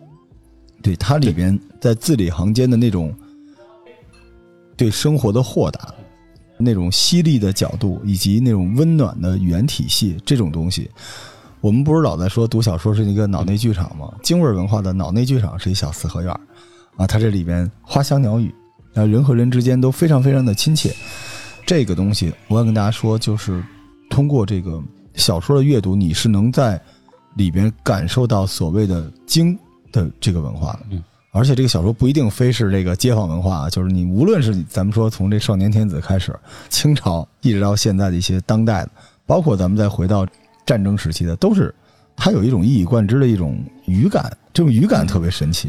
[0.82, 3.13] 对它里边在字里行间的那种
[4.75, 5.93] 对生活的豁达、
[6.58, 10.89] 那种犀利的角度，以及那种温暖的语言体系，这种东西，
[11.62, 14.13] 我们不是老在说读小说是一个脑内剧场吗？
[14.24, 16.32] 京味文化的脑内剧场是一小四合院
[16.95, 18.54] 啊，它这里边花香鸟语。
[18.95, 20.91] 啊，人和人之间都非常非常的亲切。
[21.63, 23.63] 这个东西，我要跟大家说，就是
[24.10, 24.82] 通过这个
[25.13, 26.82] 小说的阅读，你是能在
[27.36, 29.58] 里边感受到所谓的京
[29.91, 30.80] 的这个文化的。
[30.89, 36.36] 嗯，而且这个小说不一定非是这个街坊文化啊，就是你无论是咱们说从这少年天子开始，
[36.69, 38.91] 清朝一直到现在的一些当代的，
[39.28, 40.26] 包括咱们再回到
[40.69, 41.73] 战争时期的，都是
[42.15, 45.67] 它有一种一以贯之的一种语感，这种语感特别神奇。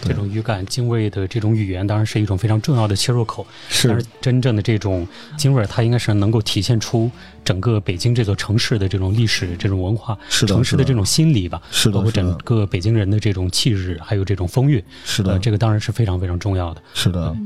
[0.00, 0.08] 对。
[0.08, 3.46] 这种语感、京味的这种语言，当然是一种非常重要的切入口。
[3.68, 7.10] 是，但是真正的这种京味，它应该是能够体现出
[7.44, 11.60] 整个北京这座城市的这种历史、这种文化、城市的这种心理吧。
[11.70, 14.82] 是的，包括整个北京人的这种气质，还有这种风韵。
[15.04, 16.82] 是的，这个当然是非常非常重要的。
[16.94, 17.36] 是的。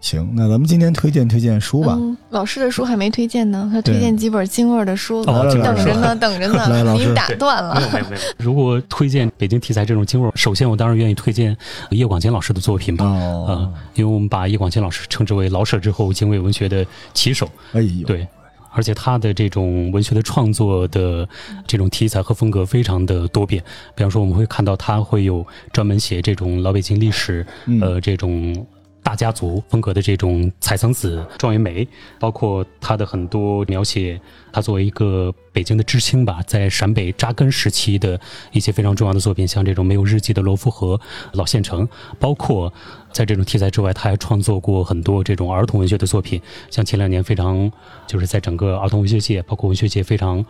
[0.00, 1.96] 行，那咱们今天推荐推荐书吧。
[1.98, 5.58] 嗯，老师的书还没推荐呢，他推荐几本京味的书，等着
[5.94, 6.94] 呢， 等着呢。
[6.96, 7.74] 你打断了。
[7.74, 8.22] 没有没有没有。
[8.38, 11.54] 如果推荐北京题材这种京味，首先我当然愿意推荐
[11.90, 13.04] 叶广坚老师的作品吧。
[13.04, 13.72] 哦。
[13.94, 17.48] 因为我们把叶广坚老师称之为老舍之后京味文学的旗手。
[17.72, 18.06] 哎呦。
[18.06, 18.26] 对，
[18.72, 21.28] 而且他的这种文学的创作的
[21.66, 23.60] 这种题材和风格非常的多变。
[23.96, 27.44] 比方说，我们会看到他会有专门写这种老北京历史，
[27.80, 28.64] 呃，这种。
[29.08, 31.88] 大家族风格的这种采桑子、状元梅，
[32.20, 34.20] 包括他的很多描写，
[34.52, 38.20] 他作为一个北京的知青吧，在陕北扎根时期的
[38.52, 41.00] 一些非常重要的作品，像这种没有日记的罗浮河、
[41.32, 42.70] 老县城，包括
[43.10, 47.72] 在这种题材之外，他还创作过很多这种儿童文学的作品，像前两年非常
[48.06, 50.44] 就是在整个儿童文学界，包括文学界非常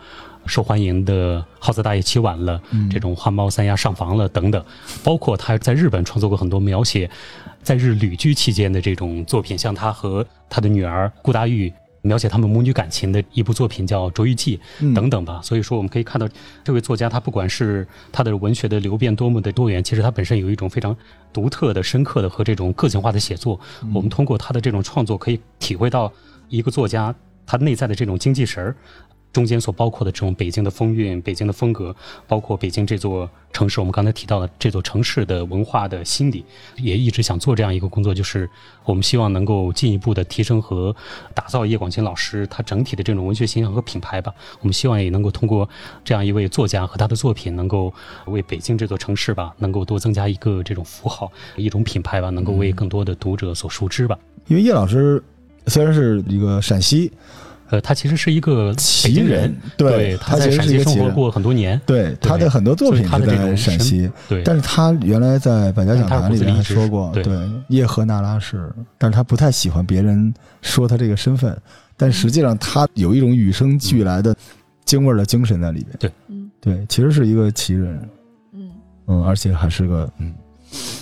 [0.49, 2.59] 受欢迎的《耗子大爷起晚了》，
[2.91, 4.61] 这种《花猫三丫上房了》等等，
[5.03, 7.09] 包括他在日本创作过很多描写。
[7.61, 15.41] 在日旅居期间的这种作品，像他和他的女儿顾大玉描写他们母女感情的一部作品，叫《卓玉记》嗯等等吧。
[15.43, 16.27] 所以说，我们可以看到
[16.63, 20.95] 这位作家，他不管是他的文学的流变多么的多元，其实他本身有一种非常
[21.33, 23.59] 独特的、深刻的和这种个性化的写作。
[23.93, 26.11] 我们通过他的这种创作，可以体会到
[26.47, 27.13] 一个作家
[27.45, 28.73] 他内在的这种精气神儿。
[29.31, 31.95] 中间所包括的这种北京的风韵、北京的风格，
[32.27, 36.43] 包括北京这座城市，我们刚才提到的这座城市的文化的心理，
[36.77, 38.49] 也一直想做这样一个工作，就是
[38.85, 40.95] 我们希望能够进一步的提升和
[41.33, 44.33] 打造叶广菁老师他整体的这种文学形象和品牌吧。
[44.61, 45.69] 我们希望也能够通过
[46.03, 47.93] 这样一位作家和他的作品，能够
[48.25, 54.17] 为北京这座城市吧，能够多增加一个这种符号、一种品牌吧，能够为更多的读者所熟知吧。
[54.47, 55.23] 因为叶老师
[55.67, 57.11] 虽然是一个陕西
[57.69, 61.13] 呃，他其实是一个奇人，对他在其实陕西生活是一个奇人。
[61.13, 67.23] 过很多年，对他的很多作品是在陕西，对，但是他原来在百家讲坛里面还说过，对
[67.67, 71.55] 叶赫那拉氏，但是他不太喜欢别人说他这个身份，
[71.95, 74.35] 但实际上他有一种与生俱来的
[74.85, 76.11] 京味儿的精神在里边。
[76.27, 78.09] 嗯对，其实是一个奇人，
[78.53, 78.69] 嗯
[79.07, 80.33] 嗯，而且还是个嗯。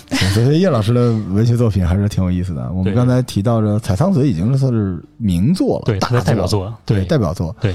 [0.08, 2.72] 对 所以叶老师的文学作品还是挺有意思的。
[2.72, 7.74] 我们刚才提到的《采桑子》已经算是名作了，对他的大代表作，对代表作，对，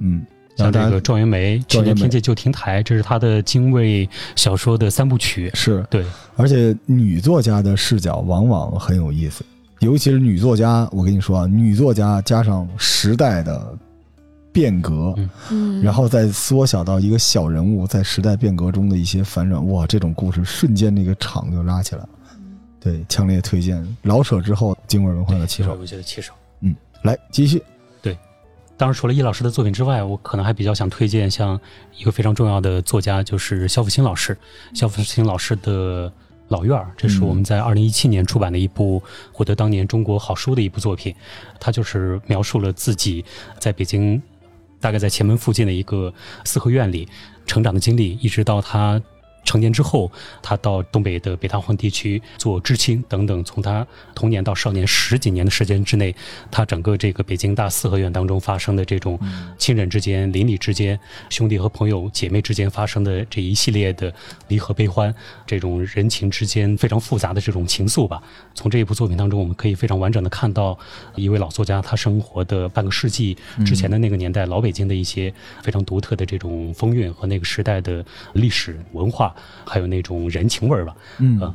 [0.00, 0.24] 嗯，
[0.56, 5.50] 像这个《状元梅》《去年天界旧亭台》，这是他的精卫小说的三部曲。
[5.54, 6.04] 是对，
[6.36, 9.44] 而且女作家的视角往往很有意思，
[9.80, 10.88] 尤其是女作家。
[10.92, 13.76] 我跟你说啊，女作家加上时代的
[14.52, 15.14] 变革，
[15.82, 22.08] 然后再缩小到一个小人物在时代变革中的一些反转，哇，这种故事瞬间那个场就拉起来了。
[22.78, 23.82] 对，强烈推荐。
[24.02, 25.76] 老舍之后，京味文化的旗手。
[25.80, 26.32] 我觉得旗手。
[26.60, 27.62] 嗯，来继续。
[28.02, 28.18] 对
[28.76, 31.58] 当然，除了易老师的作品之外，我可能还比较想推荐像
[31.96, 34.36] 一个非常重要的作家，就是肖复兴老师。
[34.74, 36.10] 肖复兴老师的
[36.48, 39.00] 《老院儿》，这是我们在二零一七年出版的一部
[39.32, 41.14] 获得当年中国好书的一部作品。
[41.60, 43.24] 他就是描述了自己
[43.60, 44.20] 在北京，
[44.82, 46.12] 大概在前门附近的一个
[46.44, 47.08] 四合院里
[47.46, 49.00] 成长的经历，一直到他。
[49.44, 50.10] 成年之后，
[50.42, 56.14] 他到东北的北大荒地区做知青等等，从他童年到少年十几年的时间之内，
[56.50, 59.18] 他整个这个北京大四合院当中发生的这种
[59.58, 64.12] 亲人之间、邻里之间、兄弟和朋友、姐妹之间发生的这一系列的
[64.48, 65.14] 离合悲欢，
[65.46, 68.22] 这种人情之间非常复杂的这种情愫吧。
[68.54, 70.78] 从这一部作品当中，我们可以非常完整的看到
[71.16, 79.31] 一位老作家他生活的半个世纪之前的那个年代，老北京的一些非常独特的这种风韵和那个时代的历史文化，
[79.66, 80.94] 还有那种人情味儿吧。
[81.18, 81.54] 嗯啊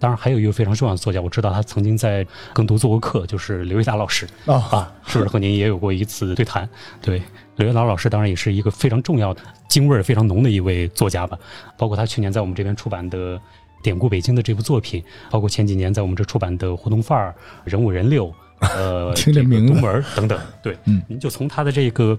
[0.00, 4.28] 当然，还有一个非常重要的作家，我知道他曾经在更多做过客，就是刘一达老师。
[4.46, 6.68] 啊，啊，是不是和您也有过一次对谈？
[7.02, 7.20] 对，
[7.56, 11.36] 刘一达老师当然也是一个非常重要的京味儿非常浓的一位作家吧。
[11.76, 13.36] 包括他去年在我们这边出版的
[13.82, 15.02] 《典故北京》的这部作品，
[15.32, 17.34] 包括前几年在我们这出版的《胡同范儿》
[17.68, 18.28] 《人五人六》
[18.60, 20.40] 呃， 这个听这名门儿等等。
[20.62, 22.16] 对，嗯您就从他的这个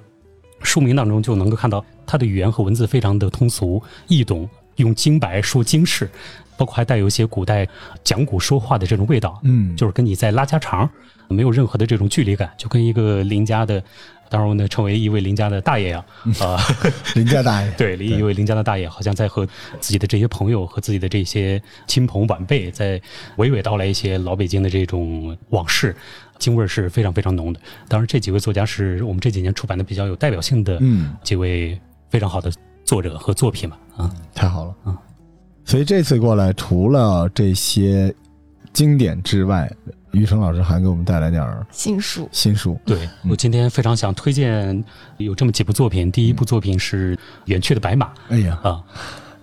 [0.64, 4.50] 书名当中就能够看到他的语言和文字非常的通俗易懂，
[4.80, 6.10] 用京白说京事，
[6.58, 7.68] 包括还带有一些古代
[8.04, 9.40] 讲古说话的这种味道。
[9.44, 10.90] 嗯，就是跟你在拉家常，
[11.28, 13.84] 没有任何的这种距离感，就跟一个邻家的，
[14.30, 16.06] 当然我呢称为一位邻家的大爷呀、
[16.40, 16.58] 啊，
[17.16, 17.72] 邻家大爷。
[17.78, 19.46] 对，一位邻家的大爷，好像在和
[19.80, 23.00] 自己的这些朋友和自己的这些亲朋晚辈，在
[23.38, 25.96] 娓娓道来一些老北京的这种往事，
[26.38, 27.60] 京味儿是非常非常浓的。
[27.88, 32.52] 当然，这几位作家是我们这几年出版的比较有代表性的嗯，几位非常好的
[32.90, 33.78] 作者和作品吧。
[33.98, 34.74] 啊，太好了。
[34.84, 34.98] 啊，
[35.64, 38.12] 所以这次过来，除了这些
[38.74, 39.72] 经典之外，
[40.12, 42.76] 于成老师还给我们带来点儿新书，新书。
[42.84, 44.84] 对我今天非常想推荐
[45.18, 48.82] 有这么几部作品，第一部作品是《远去的白马》哎呀，啊。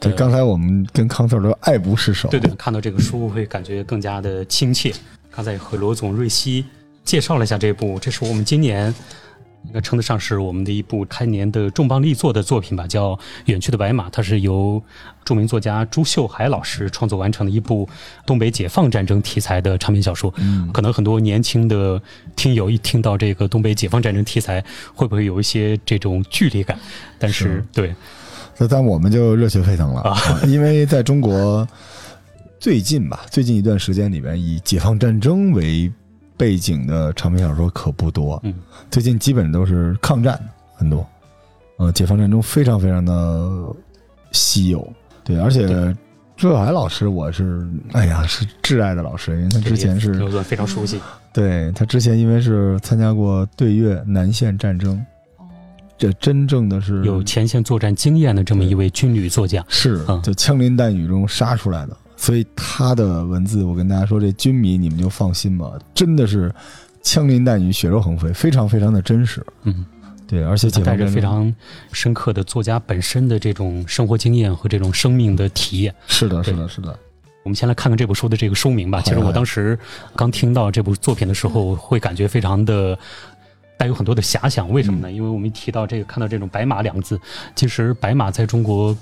[0.00, 2.28] 对，呃刚才我们跟康特都爱不释手。
[2.28, 4.92] 对对，看到这个书会感觉更加的亲切。
[5.30, 6.64] 刚才和罗总、瑞希
[7.04, 8.92] 介绍了一下这部，这是我们今年
[9.64, 13.14] 应该称得上是我们的一部开年的重磅力作的作品吧，叫
[13.46, 14.80] 《远去的白马》，它是由
[15.24, 17.88] 著名作家朱秀海老师创作完成的一部
[18.24, 20.32] 东北解放战争题材的长篇小说。
[20.36, 22.00] 嗯，可能很多年轻的
[22.36, 26.78] 听友一听到这个东北解放战争题材，会不会有一些这种距离感？
[27.18, 27.64] 但是是。
[27.72, 27.94] 对，
[28.59, 31.66] 那但我们就热血沸腾了，啊、 因为在中国
[32.61, 35.92] 最近吧，最近一段时间里边，以解放战争为
[36.37, 38.41] 背景的长篇小说可不多。
[38.45, 38.55] 嗯，
[38.91, 40.41] 最近基本都是抗战
[40.74, 41.07] 很多，
[41.78, 43.51] 呃，解放战争非常非常的
[44.32, 44.87] 稀有。
[45.24, 45.97] 对，而且对。
[46.37, 50.12] 朱晓海老师，我是哎呀是挚爱的老师，因为他之前是
[50.43, 51.01] 非常熟悉。
[51.32, 55.03] 对他之前因为是参加过对越南线战争，
[55.39, 55.47] 哦，
[55.97, 60.20] 这真正的是有前线作战经验的这么一位军旅作家，是嗯。
[60.20, 66.52] 就枪林弹雨中杀出来的，所以他的文字，我跟大家说，这军迷你们就放心吧，真的是
[67.02, 69.44] 枪林弹雨、血肉横飞，非常非常的真实。
[69.64, 69.84] 嗯，
[70.26, 71.54] 对，而且带着非常
[71.92, 75.94] 深刻的作家本身的这种生活经验和这种生命的体验。
[76.08, 76.98] 是的，是的，是的，
[77.44, 79.00] 我们先来看看这部书的这个书名吧。
[79.02, 79.78] 其实我当时
[80.16, 82.98] 刚听到这部作品的时候，会感觉非常的
[83.76, 84.70] 带有很多的遐想。
[84.70, 85.12] 为什么呢？
[85.12, 87.20] 因为我们一提到这个，看到这种白马两个字，
[87.54, 88.96] 其实白马在中国。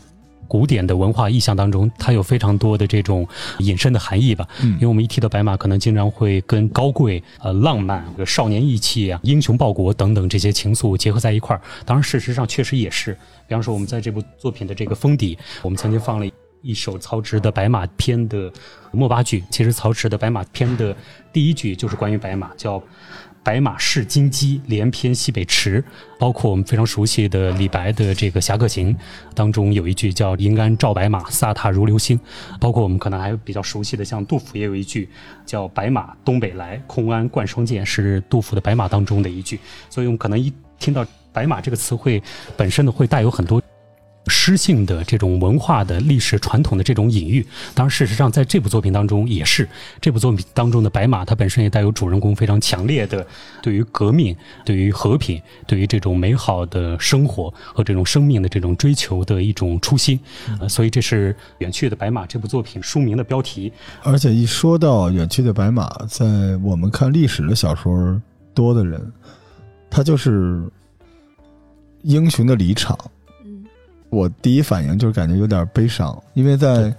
[0.48, 3.26] 古典的文化意象当中，它有非常多的这种
[3.58, 4.46] 隐身的含义吧。
[4.62, 11.62] 嗯因为我们一提到白马，可能经常会跟高贵、呃浪漫、少年意气啊、英雄报国等等这些情愫结合在一块儿。
[11.84, 13.12] 当然，事实上确实也是。
[13.46, 16.26] 比方说，我们在这部作品的这个封底，我们曾经放了
[16.62, 18.50] 一首曹植的《白马篇》的
[18.94, 19.42] 莫八句。
[19.50, 20.96] 其实曹植的《白马篇》的
[21.32, 22.82] 第一句就是关于白马，叫
[23.42, 25.84] “白马是金鸡，连翩西北驰”。
[26.18, 28.94] 包括我们非常熟悉的李白的这个《侠客行》
[29.34, 32.18] 当中有一句叫“银鞍照白马，飒沓如流星”。
[32.58, 35.08] 包括我们可能还比较熟悉的，像杜甫也有一句
[35.44, 39.60] 叫“白马东北来，空安贯双剑”，是杜甫的《白马》当中的一句。
[39.90, 42.22] 所以我们可能一听到“白马”这个词汇，
[42.56, 43.60] 本身呢会带有很多
[44.26, 47.46] 诗性的这种文化的历史传统的这种隐喻。
[47.74, 49.68] 当然，事实上在这部作品当中也是，
[50.00, 53.26] 这部作品当中的白马，它本身也带有主人公非常强烈的
[53.62, 60.18] 对于革命、对于和平、对于这种美好的生活和这种生命的这种追求的一种初心。
[60.58, 63.72] 呃，所以这是《远去的白马》这部作品书名的标题。
[64.02, 66.24] 而且一说到远去的白马，在
[66.62, 68.20] 我们看历史的小说
[68.54, 69.12] 多的人，
[69.90, 70.62] 他就是
[72.02, 72.98] 英雄的离场。
[74.14, 76.94] 嗯我第一反应就是感觉有点悲伤，因为在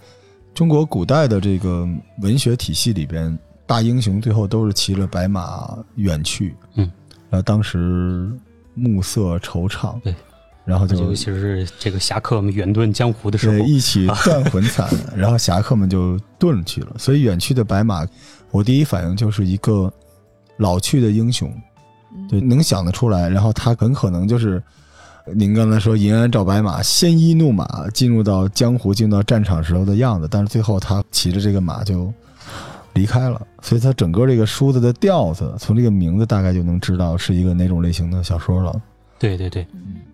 [0.54, 1.88] 中国古代的这个
[2.22, 6.56] 文学体系里边，大英雄最后都是骑着白马远去。
[6.76, 6.92] 嗯，
[7.30, 8.30] 然后当时
[8.74, 10.14] 暮色惆怅，对，
[10.66, 16.96] 然后就尤其是这个侠客们远遁江湖的时候对，一起 断魂惨，然后侠客们就遁去了。
[16.98, 18.06] 所以远去的白马，
[18.52, 19.92] 我第一反应就是一个
[20.58, 21.50] 老去的英雄，
[22.14, 23.30] 嗯对，能想得出来。
[23.30, 24.62] 然后他很可能就是
[25.34, 30.28] 您刚才说银鞍照白马，鲜衣怒马，进入到江湖、进入到战场时候的样子。
[30.30, 32.14] 但是最后他骑着这个马就
[32.94, 38.80] 离开了，所以他整个这个书子的调子，从这个名字大概就能知道是一个哪种类型的小说了。
[39.18, 39.66] 对对对，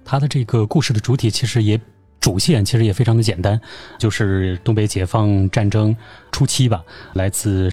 [0.06, 1.80] 他的这个故事的主体其实也
[2.22, 3.60] 主线其实也非常的简单，
[4.00, 5.94] 就是东北解放战争
[6.32, 6.82] 初期吧，
[7.14, 7.70] 来自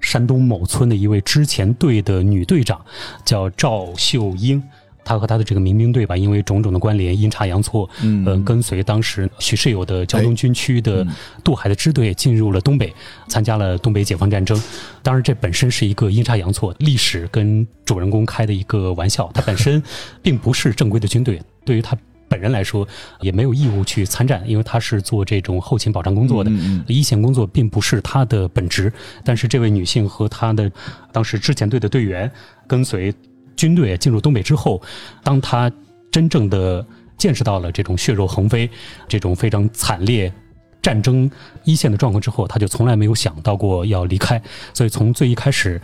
[0.00, 2.84] 山东某村的一位之前队的女队长，
[3.24, 4.60] 叫赵秀英。
[5.08, 11.08] 她和他的这个民兵队吧，因为种种的关联，阴差阳错，嗯呃，跟随当时许世友的胶东军区的嗯
[11.42, 12.92] 渡海的支队进入了东北，
[13.26, 14.60] 参加了东北解放战争。
[15.02, 19.30] 当然，这本身是一个阴差阳错，历史跟主人公开的一个玩笑。
[19.32, 19.82] 他本身
[20.22, 21.96] 并不是正规的军队，对于他
[22.28, 22.86] 本人来说，
[23.22, 26.50] 也没有义务去参战，因为他是做这种后勤保障工作的。
[26.50, 28.92] 嗯嗯一线工作并不是他的本职，
[29.24, 30.70] 但是这位女性和她的
[31.10, 32.30] 当时之前队的队员
[32.66, 33.14] 跟随
[33.58, 34.80] 军队进入东北之后，
[35.22, 35.70] 当他
[36.10, 36.86] 真正的
[37.18, 38.70] 见识到了这种血肉横飞、
[39.06, 40.32] 这种非常惨烈
[40.80, 41.30] 战争
[41.64, 44.40] 一线的状况之后，他就从来没有想到过要离开。
[44.72, 45.78] 所以从最一开始。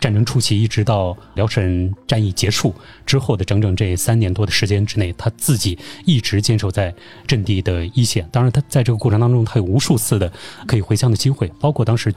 [0.00, 2.72] 战争初期，一直到辽沈战役结束
[3.04, 6.94] 之后的整整这三年多的时间之内，他自己一直坚守在
[7.26, 8.24] 阵地的一线。
[8.30, 10.32] 当然，他在这个过程当中，他有无数次的
[10.68, 12.14] 可以回乡的机会，包括当时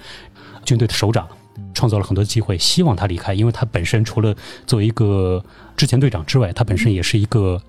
[0.63, 1.27] 军队的首长
[1.73, 4.35] 创造了很多机会，希望他离开，因为他本身除了
[4.65, 5.43] 作为一个
[5.75, 7.61] 之前队长之外，他本身也是一个。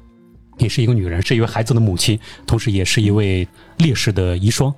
[0.58, 2.16] 也是一个女人，是一位孩子的母亲，
[2.46, 4.72] 同时也是一位烈士的遗孀，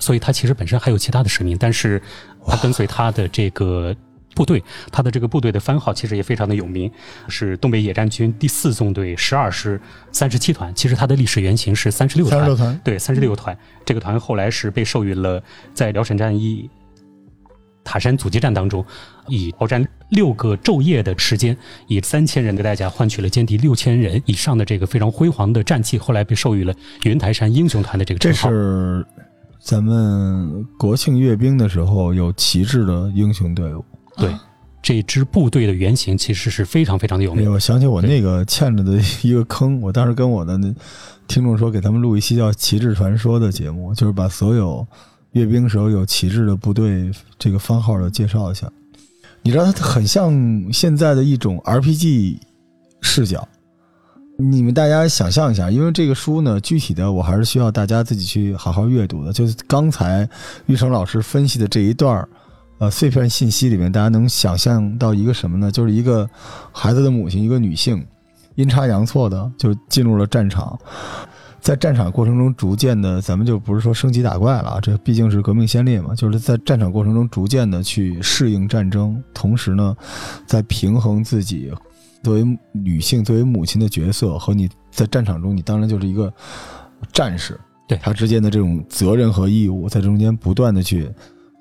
[0.00, 2.02] 所以她其实本身还有其他的使命，但是
[2.44, 3.94] 她跟随她的这个
[4.34, 6.90] 部队，她的这个部队的番号其实也非常的有名，
[7.28, 9.80] 是东北野战军第四纵队十二师
[10.10, 10.74] 三十七团。
[10.74, 13.56] 其实它的历史原型是三十六团，三十六团，对，三十六团。
[13.84, 15.40] 这个团后来是被授予了
[15.72, 16.68] 在辽沈战役
[17.82, 18.84] 塔山阻击战当中，
[19.28, 21.56] 以鏖战六个昼夜的时间，
[21.86, 26.74] 以三千人的代价换取了歼敌六千人以上的这个非常辉煌的战绩，后来被授予了
[27.04, 28.50] 云台山英雄团的这个这称号。
[28.50, 29.06] 这是
[29.60, 33.84] 咱们国庆阅兵的时候有旗帜的英雄队伍。
[34.16, 34.34] 对，
[34.82, 37.52] 这支部队的原型其实是非常非常的有哎，名。
[37.52, 40.74] 我想起我那个欠着的一个坑，我当时跟我的那
[41.28, 44.86] 听众说，给他们录一期叫《旗帜传说》的节目，就是把所有
[45.32, 48.70] 阅兵时候有旗帜的部队这个番号的介绍一下。
[49.42, 50.32] 你知道，它很像
[50.72, 52.38] 现在的一种 RPG
[53.00, 53.48] 视角。
[54.36, 59.32] 你们大家想象一下，因为这个书呢，具体的我还是需要大家自己去好好阅读的。
[59.32, 60.28] 就是刚才
[60.66, 62.28] 玉成老师分析的这一段儿
[62.78, 65.70] 呃碎片信息里面，大家能想象到一个什么呢？
[65.70, 66.28] 就是一个
[66.72, 68.02] 孩子的母亲，一个女性，
[68.54, 70.78] 阴差阳错的就进入了战场，
[71.60, 79.94] 在战场过程中逐渐的，咱们就不是说升级打怪了啊，这毕竟是革命先烈嘛，就是在战场过程中逐渐的去适应战争，同时呢，
[80.46, 81.70] 在平衡自己
[82.22, 86.32] 作为女性、作为母亲的角色和你在战场中，你当然就是一个
[87.12, 91.10] 战士，对他之间的这种责任和义务，在中间不断的去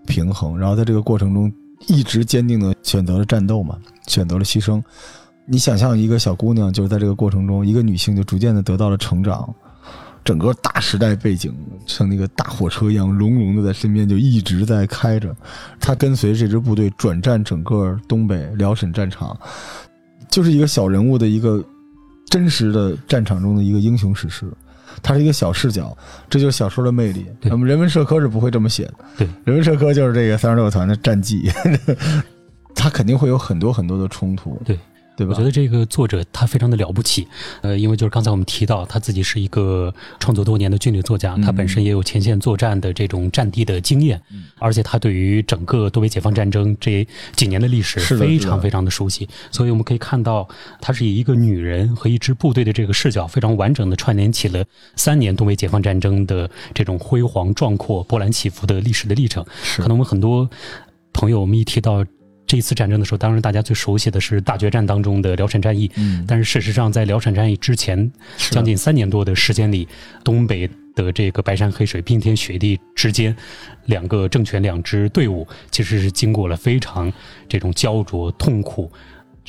[0.08, 1.52] 平衡，然后在这个过程中
[1.88, 3.78] 一直坚定的选择了战斗嘛，
[4.08, 4.82] 选择了牺牲。
[5.46, 9.54] 你想象一个小姑娘，就是在这个过程中，一个女性就逐渐的得到了成长，
[10.24, 11.56] 整个大时代背景
[11.88, 15.36] 像那个大火车一样隆隆的在身边就一直在开着，
[15.80, 19.38] 他跟随这支部队转战整个东北辽沈战场，
[20.30, 21.64] 就是一个小人物的一个
[22.28, 24.46] 真实的战场中的一个英雄史诗。
[25.02, 25.96] 它是一个小视角，
[26.30, 27.26] 这就是小说的魅力。
[27.40, 31.50] 对那么人文社科是不会这么写的，对，人文社科就是这个三十六团的战绩，
[32.76, 34.78] 它肯定会有很多很多的冲突，对。
[35.20, 35.34] 对吧？
[35.34, 37.28] 我觉得这个作者他非常的了不起，
[37.62, 47.06] 呃，因为就是刚才我们提到他自己是一个创作多年的军旅作家，嗯他本身也有前线作战的这种战地的经验，嗯而且他对于整个东北解放战争这
[47.36, 50.48] 几年的历史非常非常的熟悉，所以我们可以看到，
[50.80, 54.64] 他是以一个女人和一支部队的这个视角，非常完整的串联起了
[54.96, 59.44] 三年东北解放战争的这种辉煌壮阔、波澜起伏的历史的历程。
[59.76, 60.50] 可能我们很多
[61.12, 62.06] 朋友，我们一提到
[62.50, 65.90] 这一次战争的时候，当然大家最熟悉的是大决战当中的辽沈战役。
[65.98, 68.12] 嗯，但是事实上，在辽沈战役之前
[68.50, 69.88] 将近三年多的时间里，
[70.24, 73.36] 东北的这个白山黑水、冰天雪地之间，
[73.86, 77.14] 两个政权、两支队伍其实是经过了非常
[77.48, 78.92] 这种焦灼、痛苦。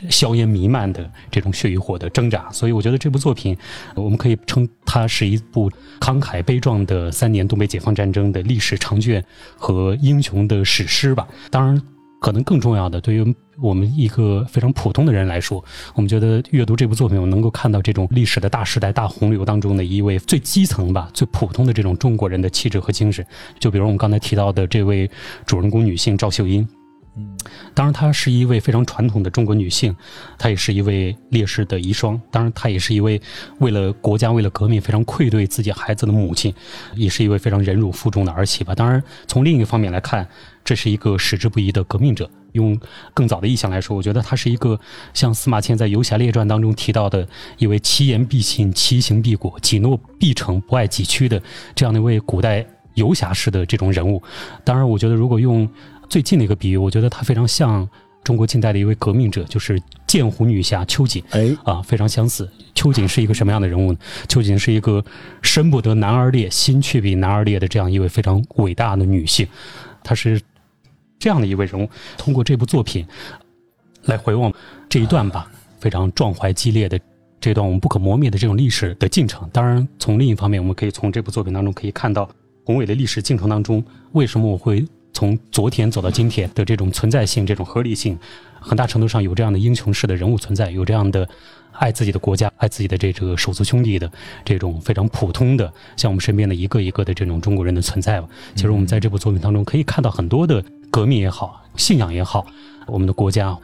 [0.09, 3.57] 硝烟弥漫的这种血与火的挣扎，所以我觉得这部作品，
[3.95, 5.71] 我们可以称它是一部
[6.01, 9.23] 慷慨悲壮的三年东北解放战争的历史长卷
[9.57, 11.29] 和英雄的史诗吧。
[11.51, 11.83] 当然，
[12.21, 15.65] 可能更重要的，对于我们一个非常普通的人来说，
[15.95, 23.27] 我们觉得阅读这部作品，我能够看到这种历史的大时代、大洪流当中的一位最基层吧、最普通的这种中国人的气质和精神。
[23.59, 25.11] 就比如我们刚才提到的这位
[25.47, 26.67] 主人公女性赵秀英，
[27.17, 27.37] 嗯，
[27.75, 29.95] 当然她是一位非常传统的中国女性，
[30.39, 33.21] 她也是一位烈士的遗孀，当然她也是一位
[33.59, 36.55] 为了国家、为了革命非常愧对自己孩子的母亲，
[36.95, 38.75] 也是一位非常忍辱负重的儿媳吧。
[38.75, 40.27] 当然，从另一方面来看，
[40.65, 42.31] 这是一个矢志不移的革命者。
[42.53, 42.77] 用
[43.15, 44.77] 更早的意象来说，我觉得她是一个
[45.15, 47.25] 像司马迁在《游侠列传》当中提到的
[47.59, 51.41] 一位其言必信、其行必果、己诺必成、不爱己屈的
[51.77, 54.21] 这样的一位古代游侠式的这种人物。
[54.65, 55.69] 当然，我觉得如果用
[56.11, 57.89] 最近的一个比喻，我觉得它非常像
[58.25, 61.23] 中国近代的一位革命者，就是剑湖女侠秋瑾。
[61.31, 62.51] 哎，啊，非常相似。
[62.75, 63.99] 秋瑾是一个什么样的人物呢？
[64.27, 65.03] 秋瑾是一个
[65.41, 69.47] 身不得男儿烈，心却比男儿烈的这样一位非常伟大的女性。
[70.03, 70.41] 她是
[71.17, 71.89] 这样的一位人物。
[72.19, 73.07] 通过这部作品
[74.07, 74.53] 来回望
[74.89, 75.49] 这一段吧，
[75.79, 76.99] 非常壮怀激烈的
[77.41, 79.49] 这段我们不可磨灭的这种历史的进程。
[79.53, 82.29] 当然，从另一方面，我们可以从这部作品当中可以看到
[82.65, 88.19] 宏伟的历史进程当中，为什么我会从昨天走到今天的这种存在性、这种合理性，
[88.61, 91.29] 很大程度上有这样的英雄式的人物存在，有这样的
[91.73, 94.11] 爱自己的国家、爱自己的这个手足兄弟的
[94.45, 98.29] 这种非常普通的，像我们身边的一个一个的这种中国人的存在吧。
[98.55, 102.47] 其实我们在这部作品当中可以看到很多的革命也好、信仰也好，
[102.87, 103.57] 我们的国家。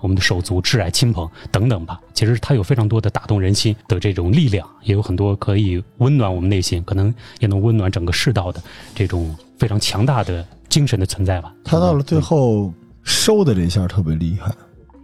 [0.00, 8.60] 我们的手足、挚爱、亲朋等等吧，其实它有非常多的打动人心的这种力量，也有很多可以温暖我们内心，可能也能温暖整个世道的
[8.96, 11.54] 这种非常强大的精神的存在吧。
[11.62, 14.50] 他到了最后收的这一下特别厉害，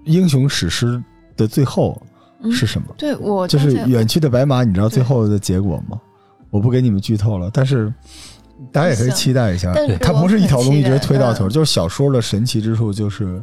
[0.07, 1.01] 英雄史诗
[1.37, 2.01] 的最后
[2.41, 2.89] 嗯是什么？
[2.97, 6.01] 对我就是远去的白马，你知道最后的结果吗？
[6.49, 7.93] 我不给你们剧透了，但是
[8.73, 9.75] 大家也可以期待一下。
[10.01, 13.43] 它不是一条龙一直推到头，就是小说的神奇之处就是，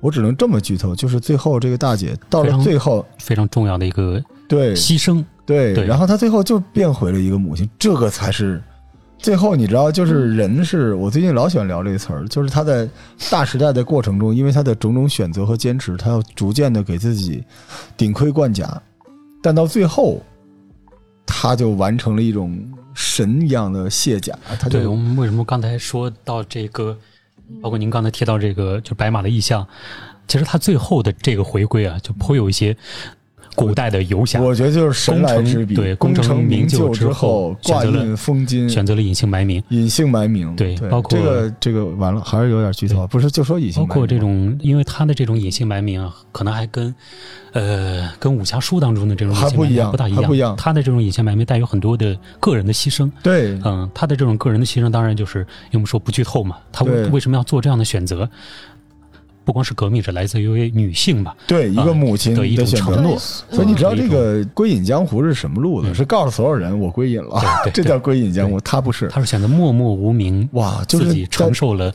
[0.00, 8.62] 我只能这么剧透，就是最后这个大姐到了非常最后，非常重要的一个对牺牲，对，对然后她最后就变回了一个母亲，这个才是。
[9.20, 12.88] 最后你知道，就是人是我最近老喜欢聊这个词儿，就是他在
[13.30, 17.44] 大时代的过程中，因为他的种种选择和坚持，他要逐渐的给自己
[17.98, 18.80] 顶盔贯甲，
[19.42, 20.22] 但到最后，
[21.26, 22.58] 他就完成了一种
[22.94, 26.96] 神一样的卸甲，他对我们为什么刚才说到这个，
[27.60, 29.66] 包括您刚才提到这个，就白马的意象，
[30.28, 32.74] 其实他最后的这个回归啊，就颇有一些
[33.54, 39.62] 古代的游侠，我觉得就是神来之笔，功成对功功成名就就之后后，挂选择了印封金，选择了隐姓埋名。
[39.68, 46.94] 隐姓埋名，对包括这个这个完了，还是有点剧透，不是就说隐姓埋名，包括这种，因为他的这种隐姓埋名啊，可能还跟，
[47.52, 50.22] 呃，跟武侠书当中的这种还不一样名不大一样。
[50.24, 53.10] 不一样他的这种隐姓埋名带有很多的个人的牺牲。
[53.22, 58.28] 对嗯，他的这种个人的牺牲，当然就是因为我们说不剧透嘛，他为为什么要做这样的选择？
[59.50, 61.34] 不光是革命者，来自于一位女性吧。
[61.44, 63.18] 对，一个母亲的一种承诺。
[63.18, 65.88] 所以你知道这个归隐江湖是什么路子？
[65.90, 67.42] 嗯是告诉所有人我归隐了，
[67.74, 68.60] 这叫归隐江湖。
[68.60, 71.92] 他不是，他是选择默默无名，哇，就是自己承受了。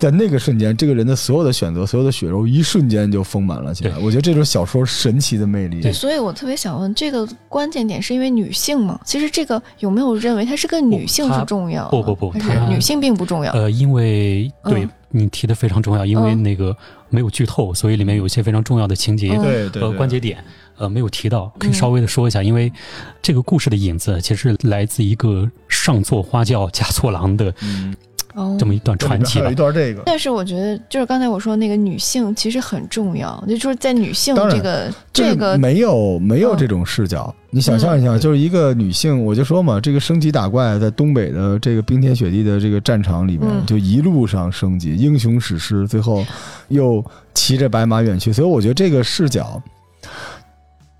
[0.00, 3.96] 在那个瞬间，这个人的所有的选择，所有的血肉，一瞬间就丰满了起来。
[3.98, 5.80] 我觉得这就是小说神奇的魅力。
[5.80, 8.98] 对，所以我特别想问，这个关键点是因为女性吗？
[9.04, 11.90] 其实这个有没有认为她是个女性是重要的？
[11.90, 12.32] 不不不
[12.68, 13.52] 女性并不重要。
[13.52, 16.42] 呃，因为对、嗯你提的非常重要，因为嗯。
[16.42, 16.76] 那个
[17.08, 19.30] 没有剧透，所以里面有一些非常重要的情节。
[19.32, 19.42] 嗯。
[19.42, 20.42] 对对呃，关节点，
[20.76, 21.74] 呃，没有提到，可以嗯。
[21.74, 22.72] 稍微的说一下，因为
[23.20, 27.94] 这个故事的影子其实来自一个上错花轿 嫁错郎的嗯，
[28.34, 29.54] 哦这么一段传奇吧还有一。
[29.54, 37.34] 段这个，但是我觉得，就是刚才我说那个女性其实很重要，就就是在女性这个这个没有没有嗯这种视角。
[37.50, 46.24] 你想象一下，嗯就是一个女性，我就说嘛，这个升级打怪在东北的这个冰天雪地的这个战场里面，嗯就一路上升级，英雄史诗，最后
[46.68, 47.04] 又
[47.34, 48.32] 骑着白马远去。
[48.32, 49.60] 所以我觉得这个视角，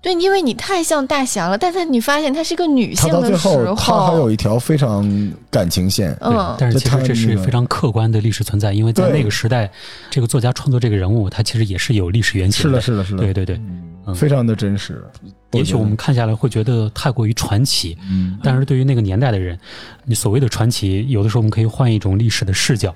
[0.01, 6.11] 对，因为你太像大侠了，但是你发现她是个女性的时候，她还有，一条非常感情线。
[6.15, 9.71] 对嗯，但是其实这是那个非常客观的历史存在，因为在那个时代，
[10.09, 13.61] 这个作家创作这个人物，他其实也是有历史原型的是的，是的，是的，对对对，
[14.07, 15.03] 嗯非常的真实。
[15.51, 19.59] 也许我们看下来会觉得太过于传奇，嗯，但是对于那个年代的人，
[20.03, 22.93] 你所谓的传奇，有的时候我们可以换一种历史的视角。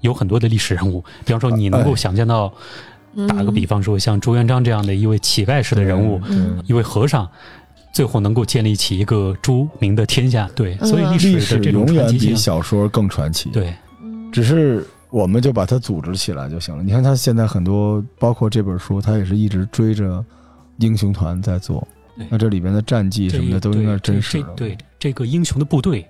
[0.00, 2.52] 有很多的历史人物，比方说你能够哎想见到，嗯
[3.26, 7.28] 打个比方说像朱元璋这样的一位乞丐式的人物，嗯一位和尚，
[7.92, 10.48] 最后能够建立起一个朱明的天下。
[10.54, 13.50] 对，嗯所以历历史永远比小说更传奇。
[13.50, 16.82] 对，嗯只是我们就把它组织起来就行了。
[16.82, 20.24] 你看他现在很多，包括这本书，他也是一直追着
[20.78, 21.86] 英雄团在做。
[22.30, 26.04] 那这里边的战绩什么的都应该是真实对这这个英雄的部队，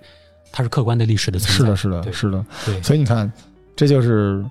[0.51, 1.77] 它是客观的历史的存在。
[1.77, 2.47] 是的，是的，是的。
[2.65, 3.31] 对，所以你看，
[3.77, 4.43] 这就是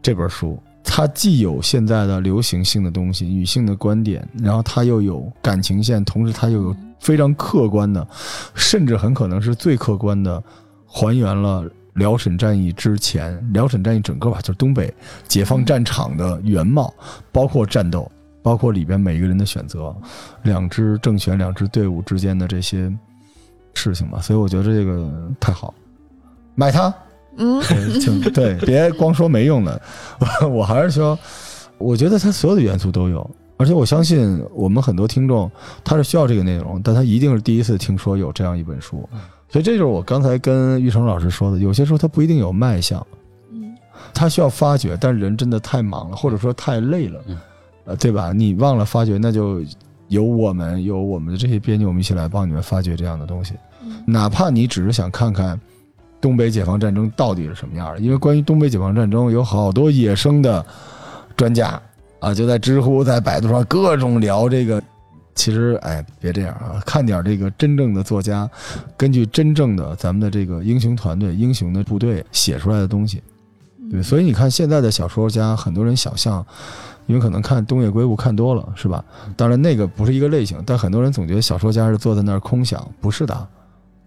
[0.00, 0.56] 这本书，
[0.86, 8.06] 它既有现在的流行性的东西、女性的观点，然后它又有感情线，同时它又有非常客观的，
[8.54, 10.40] 甚至很可能是最客观的，
[10.86, 11.64] 还原了
[11.94, 14.92] 辽沈战役之前，辽沈战役整个吧，就是东北
[15.26, 16.92] 解放战场的原貌，
[17.32, 18.08] 包括战斗，
[18.42, 19.94] 包括里边每一个人的选择，
[20.42, 22.92] 两支政权、两支队伍之间的这些
[23.72, 24.20] 事情吧。
[24.20, 25.72] 所以我觉得这个太好，
[26.54, 26.94] 买它。
[27.36, 27.62] 嗯。
[28.32, 29.80] 对， 别光说没用的，
[30.42, 31.18] 我 我还是说，
[31.78, 35.50] 我觉得它所有的元素都有，而且我相信我们很多听众
[35.82, 39.08] 他是需要这个内容，但他一定是第一次听说有这样一本书，
[39.48, 43.04] 所以这就是我刚才跟玉成老师说的，有些时候它不一定有卖相，
[43.52, 43.74] 嗯。
[44.12, 47.38] 他需要发掘，但是人真的太忙了，或者说太累了嗯，
[47.84, 48.32] 呃，对吧？
[48.32, 49.62] 你忘了发掘，那就
[50.08, 53.54] 由我们由我们的这些编辑，我们一起来帮你们发掘这样的东西。
[53.82, 54.02] 嗯。
[54.06, 55.60] 哪怕你只是想看看
[56.24, 60.64] 东北解放战争到底是什么样的，因为关于东北解放战争有好多野生的
[61.36, 61.78] 专家
[62.18, 64.82] 啊，就在知乎、在百度上各种聊这个。
[65.34, 68.48] 其实，哎，别这样啊，看点这个真正的作家，
[68.96, 73.20] 根据真正的咱们的这个英雄团队、英雄的部队写出来的东西。
[73.90, 76.46] 对，所以你看现在的小说家，很多人想象，
[77.06, 79.04] 因为可能看东野圭吾看多了，是吧？
[79.36, 83.48] 当然那个不是一个类型，但很多人总觉得小说家是坐在那儿空想，不是的。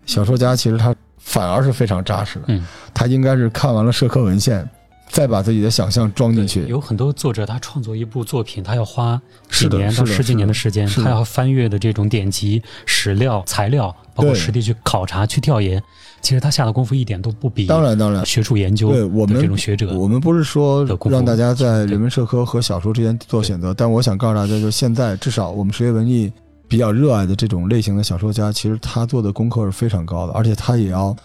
[0.05, 0.95] 小说家其实他
[1.28, 4.67] 反而是非常扎实的，嗯，他应该是看完了社科文献，
[5.09, 6.65] 再把自己的想象装进去。
[6.67, 9.21] 有很多作者他创作一部作品，他要花
[9.51, 15.84] 几年到十几年的时间，他要翻阅的这种典籍、史料、材料，包括实地去考察、去调研，
[16.21, 26.32] 其实他下的功夫一点都不比当然，当然，学术研究对我们这种学者我们不是说让大家在人文社科和小说之间做选择，但我想告诉大家，就现在至少我们实业文艺
[26.68, 31.15] 比较热爱的这种类型的小说家，其实他做的功课是非常高的，而且他也要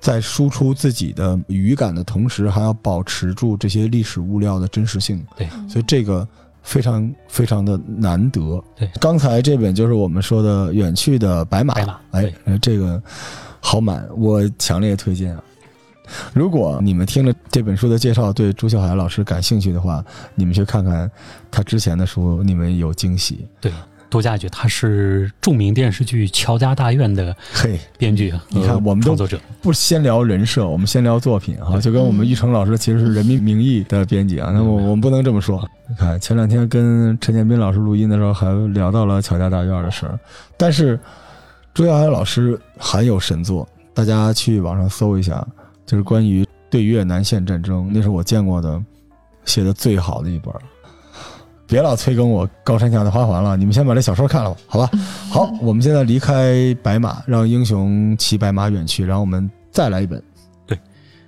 [0.00, 5.24] 在输出自己的语感的同时，还要保持住这些历史物料的真实性。
[5.36, 6.26] 对，所以这个
[6.62, 8.62] 非常非常的难得。
[8.76, 12.32] 对，刚才这本就是我们说的《远去的白马》，白马哎
[12.62, 13.02] 这个
[13.60, 15.42] 好满，我强烈推荐啊。
[16.32, 20.04] 如果你们听了这本书的介绍，对朱秀海老师感兴趣的话，
[20.36, 21.10] 你们去看看
[21.50, 23.46] 他之前的书，你们有惊喜。
[23.60, 23.72] 对。
[24.16, 35.62] 多加一句，他是著名电视剧《乔家大院》的嘿，编剧和你看我们都创作者，不先聊人设，我们先聊作品啊，就跟我们玉成老师其实是《人民名义》的编辑啊，那我我们不能这么说。
[35.86, 40.18] 你看前两天跟陈建斌老师录音的时候，还聊到了乔家大院的事儿，
[40.56, 40.98] 但是
[41.74, 45.46] 朱耀海老师还有神作，大家去网上搜一下，
[45.84, 48.82] 就是关于对越南线战争，那是我见过的
[49.44, 50.50] 写的最好的一本。
[51.66, 54.90] 别老催更我高山下的花环了，你们先把这小说看了吧，好吧？
[55.28, 60.22] 好，我们现在离开白马，让英雄骑白马远去，然后我们再来一本。
[60.66, 60.78] 对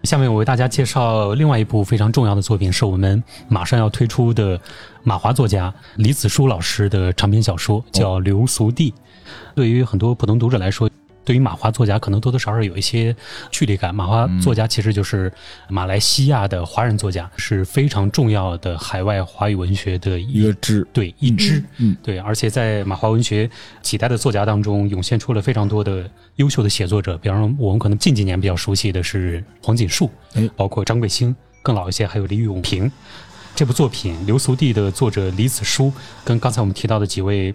[0.04, 4.58] 下面我为大家介绍另外一部非常重要的作品，是我们马上要推出的
[5.02, 8.90] 马华作家李子书老师的长篇小说，叫《流俗地》。
[9.56, 10.88] 对于很多普通读者来说，
[11.28, 13.14] 对于马华作家可能多多少少有一些
[13.50, 13.94] 距离感。
[13.94, 15.30] 马华作家其实就是
[15.68, 22.18] 马来西亚的华人作家，是非常重要的海外华语文学的一个支，对一支，嗯，对。
[22.20, 23.46] 而且在马华文学
[23.82, 27.18] 几代的作家当中，涌现出了非常多的优秀的写作者。
[27.18, 32.90] 比方说，我们可能近几年比较熟悉的是黄锦树，哎，包括张桂兴，更老一些还有李永平。
[33.54, 35.92] 这部作品《流俗地》的作者李子书，
[36.24, 37.54] 跟刚才我们提到的几位。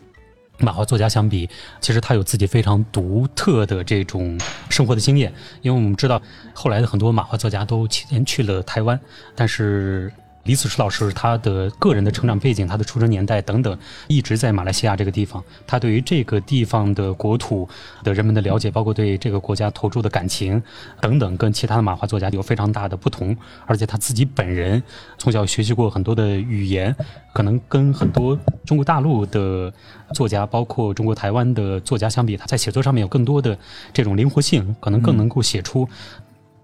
[0.60, 1.50] 马画作家相比，
[1.82, 4.40] 其实他有自己非常独特的这种
[4.70, 6.22] 生活的经验，因为我们知道
[6.54, 9.00] 后来的很多马画作家都前去了台湾，
[9.36, 10.12] 但是。
[10.44, 13.78] 李子石老师，他的个人的成长背景、他的出生年代等等，
[14.08, 15.42] 一直在马来西亚这个地方。
[15.66, 17.68] 他对于这个地方的国土
[18.04, 20.62] 的人们的了解，包括对这个国家投注的感情
[21.00, 23.36] 等等，跟其他的马华作家有非常大的不同。
[23.66, 24.84] 而且他自己本人
[25.18, 26.94] 从小学习过很多的语言，
[27.34, 29.72] 可能跟很多中国大陆的
[30.14, 33.58] 作家，包括中国台湾的作家相比，他在写作上面有更多的
[33.94, 35.88] 这种灵活性，可能更能够写出。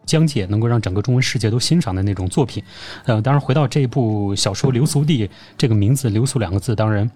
[0.09, 2.63] 疆界能够让整个中文世界都欣赏的那种作品，
[3.05, 7.09] 呃，当然回到这部小说《流俗地》这个名字“流俗”两个字，当然。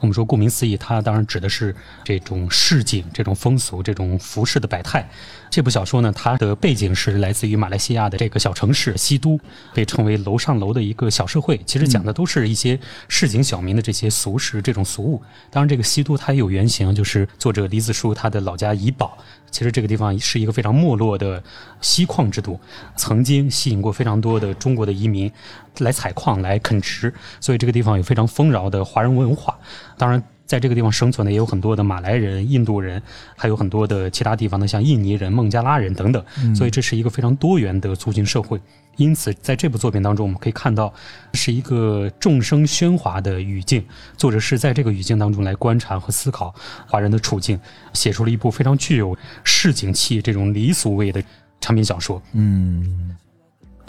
[0.00, 5.06] 我们说，顾名思义，它当然指的是这种市井、这种风俗、这种服饰的百态。
[5.50, 9.38] 这部小说呢，它的背景是来自于马来西亚的这个小城市西都，
[9.74, 11.60] 被称为“楼上楼”的一个小社会。
[11.66, 12.78] 其实讲的都是一些
[13.08, 15.20] 市井小民的这些俗事、这种俗物。
[15.50, 19.18] 当然，这个西都它也有原型，就是作者李子书他的老家怡保。
[19.50, 21.42] 其实这个地方是一个非常没落的
[21.80, 22.58] 锡矿之都，
[22.96, 25.30] 曾经吸引过非常多的中国的移民
[25.78, 29.58] 来采矿、来垦殖，所以这个地方有非常丰饶的华人文化。
[29.96, 33.02] 当然，在这个地方生存的也有很多的马来人、印度人，
[33.36, 36.22] 还有很多的其他地方的像印尼人、孟加拉人等等。
[36.54, 38.60] 所以这是一个非常多元的族群社会。
[38.96, 40.92] 因此，在这部作品当中，我们可以看到
[41.34, 43.84] 是一个众生喧哗的语境。
[44.16, 46.54] 作者是在这个语境当中来观察和思考
[46.86, 47.60] 华人的处境，
[47.92, 51.22] 写出了一部非常具有市井气、这种离俗味的
[51.60, 52.22] 长篇小说。
[52.32, 53.16] 嗯。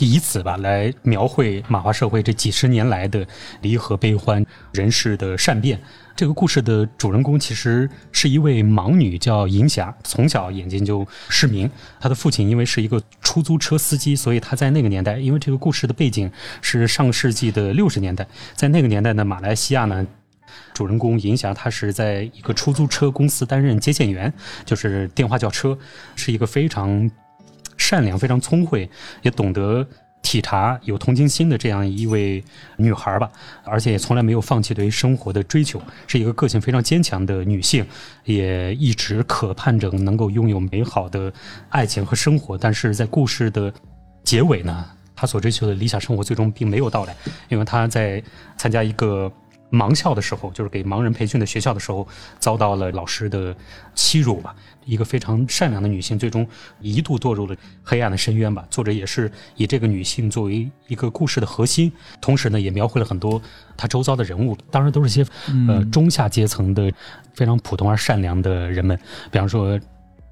[0.05, 3.25] 以此吧来描绘马华社会这几十年来的
[3.61, 5.79] 离合悲欢、人事的善变。
[6.15, 11.69] 这个故事的主人公其实是一位盲女，叫银霞，从小眼睛就失明。
[11.99, 16.31] 她的父亲因为是一个出租车司机，所以她在那个年代，因为这个故事的背景
[16.61, 20.05] 是上世纪的六十年代，在那个年代呢，马来西亚呢，
[20.73, 24.33] 主人公银霞她是在一个出租车公司担任接线员，
[24.65, 25.77] 就是电话叫车，
[26.15, 27.09] 是一个非常。
[27.87, 28.89] 善良、非常聪慧，
[29.21, 29.87] 也懂得
[30.21, 32.43] 体察、有同情心的这样一位
[32.75, 33.31] 女孩吧，
[33.63, 37.85] 而且也从来没有放弃对于生活的追求，是一个个性非常坚强的女性，
[38.25, 41.31] 也一直渴盼着能够拥有美好的
[41.69, 42.57] 爱情和生活。
[42.57, 43.73] 但是在故事的
[44.21, 44.85] 结尾呢，
[45.15, 47.15] 她所追求的理想生活最终并没有到来，
[47.47, 48.21] 因为她在
[48.57, 49.31] 参加一个。
[49.71, 52.07] 盲校的时候，就是给盲人培训的学校的时候，
[52.39, 53.55] 遭到了老师的
[53.93, 54.55] 欺辱吧。
[54.85, 56.47] 一个非常善良的女性，最终
[56.79, 58.65] 一度堕入了黑暗的深渊吧。
[58.69, 61.91] 作者也是以这个女性作为一个故事的核心，
[62.21, 63.41] 同时呢，也描绘了很多
[63.75, 65.25] 她周遭的人物，当然都是些
[65.67, 66.89] 呃中下阶层的
[67.33, 68.97] 非常普通而善良的人们，
[69.29, 69.79] 比方说。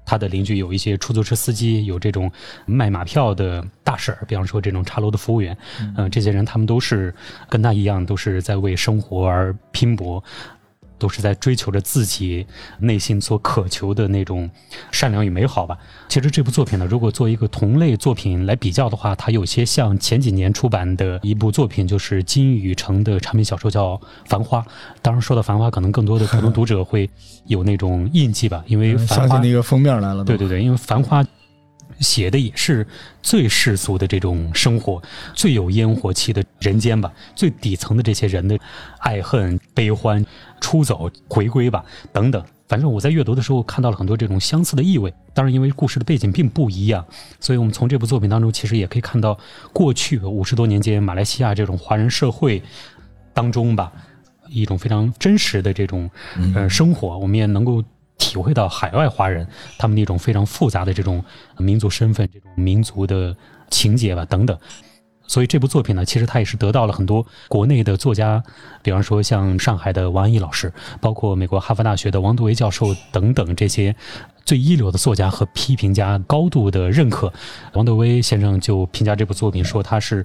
[0.06, 2.32] 他的邻居有一些出租车司机，有这种
[2.64, 5.54] 卖马票的大婶儿，比方说这种茶楼的服务员，
[5.96, 7.14] 嗯，这些人他们都是
[7.50, 10.22] 跟他一样，都是在为生活而拼搏。
[10.98, 12.46] 都是在追求着自己
[12.80, 14.50] 内心所渴求的那种
[14.90, 15.76] 善良与美好吧。
[16.08, 23.94] 其实这部作品呢，如果做一个同类作品来比较的话，它有些像前几年出版的一部作品，就是金宇澄的长篇小说叫
[24.26, 24.60] 《繁花》。
[25.02, 27.08] 当然，说到《繁花》，可能更多的普通读者会
[27.46, 30.24] 有那种印记吧，因为《繁花》那个封面来了。
[30.24, 31.22] 对对对，因为《繁花》。
[31.98, 32.86] 写的也是
[33.22, 38.58] 最世俗的这种生活，最有烟火气的人间吧，最底层的这些人的
[38.98, 40.22] 爱恨悲欢、
[40.60, 42.44] 出走回归吧，等等。
[42.68, 45.12] 反正我在阅读的时候看到了很多这种相似的意味。
[45.32, 47.04] 当然，因为故事的背景并不一样，
[47.38, 49.38] 所以我们从这部作品当中其实也可以看到
[49.72, 52.62] 过去五十多年间马来西亚这种华人社会
[53.32, 53.92] 当中吧，
[54.48, 56.10] 一种非常真实的这种
[56.54, 57.82] 呃生活，我们也能够。
[58.18, 59.46] 体会到海外华人
[59.76, 61.22] 他们那种非常复杂的这种
[61.58, 63.36] 民族身份、这种民族的
[63.68, 64.58] 情节吧，等等。
[65.26, 68.42] 所以这部作品呢，其实它也是得到了很多国内的作家，
[68.82, 73.94] 比方说像上海的王安忆老师，包括美国哈佛大学的王德维教授等等这些
[74.44, 77.32] 最一流的作家和批评家高度的认可。
[77.72, 80.24] 王德维先生就评价这部作品说，他是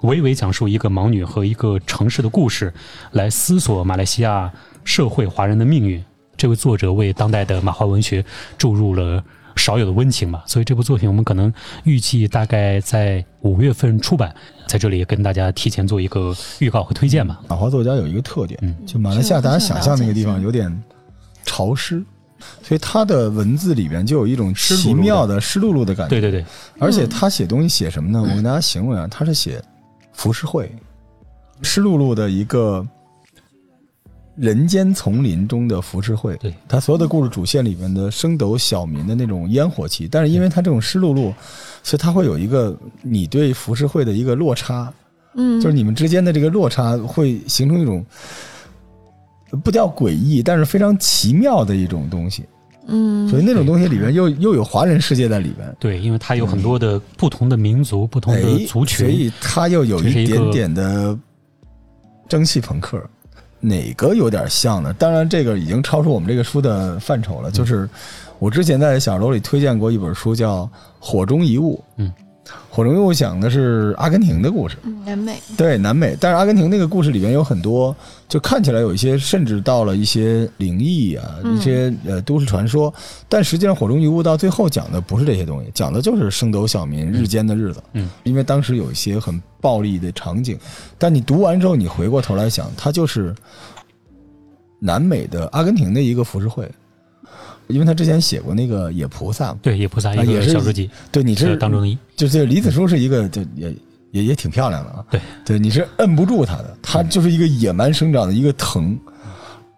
[0.00, 2.74] 娓娓讲述一个盲女和一个城市的故事，
[3.12, 4.52] 来思索马来西亚
[4.84, 6.04] 社会华人的命运。
[6.36, 8.22] 这位作者为当代的马华文学
[8.58, 9.24] 注入了
[9.56, 11.52] 少有的温情吧，所以这部作品我们可能
[11.84, 14.34] 预计大概在五月份出版，
[14.68, 17.40] 在这里跟大家提前做一个预告和推荐吧。
[17.48, 20.70] 马华作家有一个特点，嗯就马来西亚大家想象那个地方有点
[21.44, 22.02] 潮湿，
[22.62, 26.10] 所以他的文字里边就有一种奇妙的湿漉漉的感觉。
[26.10, 26.44] 对对对，
[26.78, 28.20] 而且他写东西写什么呢？
[28.20, 29.62] 我跟大家形容一下，他是写
[30.12, 30.70] 浮世绘，
[31.62, 32.86] 湿漉漉的一个
[34.36, 36.36] 人间丛林中的浮世绘。
[36.36, 41.32] 对他所有的故事主线里面的升斗小民的那种烟火气，但是因为他这种湿漉漉，
[41.82, 44.92] 所以他会有一个你对浮世绘的一个落差，
[45.34, 48.04] 嗯，就是你们之间的这个落差会形成一种
[49.64, 52.44] 不叫诡异，但是非常奇妙的一种东西。
[52.88, 55.76] 嗯，所以那种东西里面又又有华人世界在里边。
[55.80, 61.18] 对，因为它有很多的不同的民族、不同的族哎，所，以它又有一点点的
[62.28, 63.02] 蒸汽朋克。
[63.60, 64.92] 哪个有点像呢？
[64.92, 67.50] 当然，这个已经超出我们这个书的范畴了。
[67.50, 67.88] 就是
[68.38, 70.64] 我之前在小楼里推荐过一本书，叫
[71.00, 71.82] 《火中遗物》。
[71.96, 72.12] 嗯，
[72.70, 74.76] 《火中遗物》讲的是阿根廷的故事。
[74.82, 77.94] 嗯南美，对南美，但是阿根廷那个故事里面有很多，
[78.28, 82.92] 就看起来有一些，甚至到了一些灵异啊，嗯一些呃都市传说，
[83.28, 87.82] 但实际上《火中遗物》到最后讲的不是这些东西，讲的就是升斗小民日间的日子。
[87.92, 90.58] 嗯，因为当时有一些很暴力的场景，
[90.98, 93.34] 但你读完之后，你回过头来想，它就是
[94.78, 96.68] 南美的阿根廷的一个浮世绘，
[97.68, 103.74] 因为他之前写过那个野菩萨，对野菩萨也是个小说集，对，你是是当中的一，就这李子书是一个，就也
[104.12, 105.04] 也也挺漂亮的啊。
[105.10, 105.20] 对。
[105.44, 108.96] 对，你是摁不住它的，它就是一个野蛮生长的一个藤，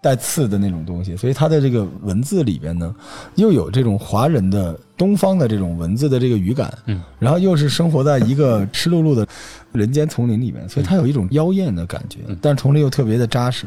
[0.03, 1.17] 带刺的那种东西。
[1.17, 2.95] 所以它的这个文字里边呢，
[3.37, 9.27] 又有这种华人的东方的这种文字的这个语感，嗯，然后又是生活在一个湿漉漉的
[9.73, 12.37] 人间丛林里面，所以它有一种妖艳的感觉，嗯。
[12.41, 13.67] 但是同时又特别的扎实。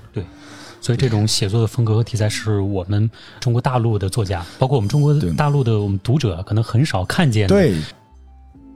[0.82, 3.10] 所以这种写作的风格和题材是我们
[3.40, 7.56] 中国大陆的作家，包括我们中国大陆的我们读者可能很少看见的。
[7.56, 7.76] 对，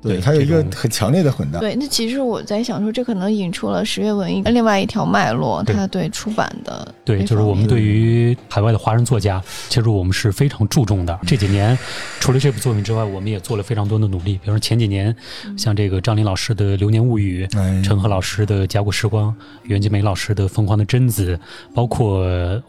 [0.05, 1.59] 对，它有一个很强烈的混搭。
[1.59, 11.19] 对，那其实我在想说，这可能引出了十月文艺另外一条脉络，对它对出版的对，就是我们对于海外的华人作家，其实我们是非常注重的。
[11.25, 11.77] 这几年，
[12.19, 14.33] 除了这部作品之外，我们也做了非常多的努力。
[14.33, 15.15] 比如说前几年，
[15.57, 19.29] 像这个张琳老师的《流年物语》，哎，陈赫老师的《甲骨时光》，
[19.63, 21.35] 袁吉梅老师的《疯狂的贞子》，
[21.73, 22.19] 包括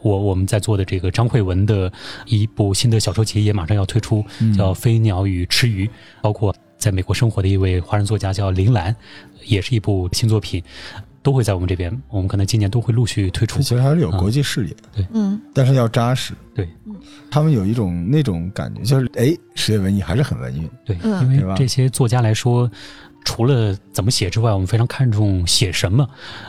[0.01, 1.91] 我我们在做的这个张慧文的
[2.25, 4.23] 一部新的小说集也马上要推出，
[4.57, 5.85] 叫《飞鸟与吃鱼》，
[6.21, 8.95] 包括在美国生活的一位华人作家叫林兰，
[9.45, 10.63] 也是一部新作品，
[11.21, 13.61] 都会在我们这边，我们可能今年都会陆续推出。
[13.61, 14.75] 其实还是有国际视野。
[15.11, 16.33] 嗯但是要扎实。
[16.53, 16.67] 对，
[17.29, 20.69] 他们有一种那种感觉，就是哎，实验文艺还是很文艺。
[20.85, 22.69] 对，嗯因为这些作家来说，
[23.25, 26.07] 除了怎么写之外，我们非常看重写什么。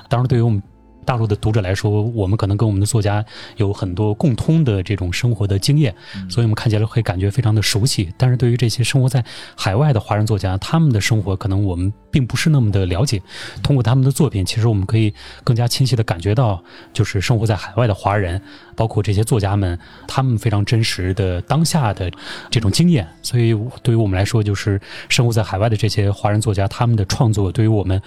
[0.08, 0.62] 当然，对于我们
[1.08, 3.24] 大陆的读者来说，我们可能跟我们的作家
[3.56, 5.94] 有很多共通的这种生活的经验，
[6.28, 8.12] 所以我们看起来会感觉非常的熟悉。
[8.18, 9.24] 但是对于这些生活在
[9.56, 13.22] 海外的华人作家，他们的生活可能我们并不是那么的了解。
[13.62, 18.38] 通过他们的作品，其实我们可以更加清晰的感觉到，就是生活在海外的华人，
[18.76, 22.12] 包括这些作家们，他们非常真实的当下的
[22.50, 23.08] 这种经验。
[23.22, 24.78] 所以对于我们来说，就是
[25.08, 27.98] 生活在海外的这些华人作家，他们的创作对于我们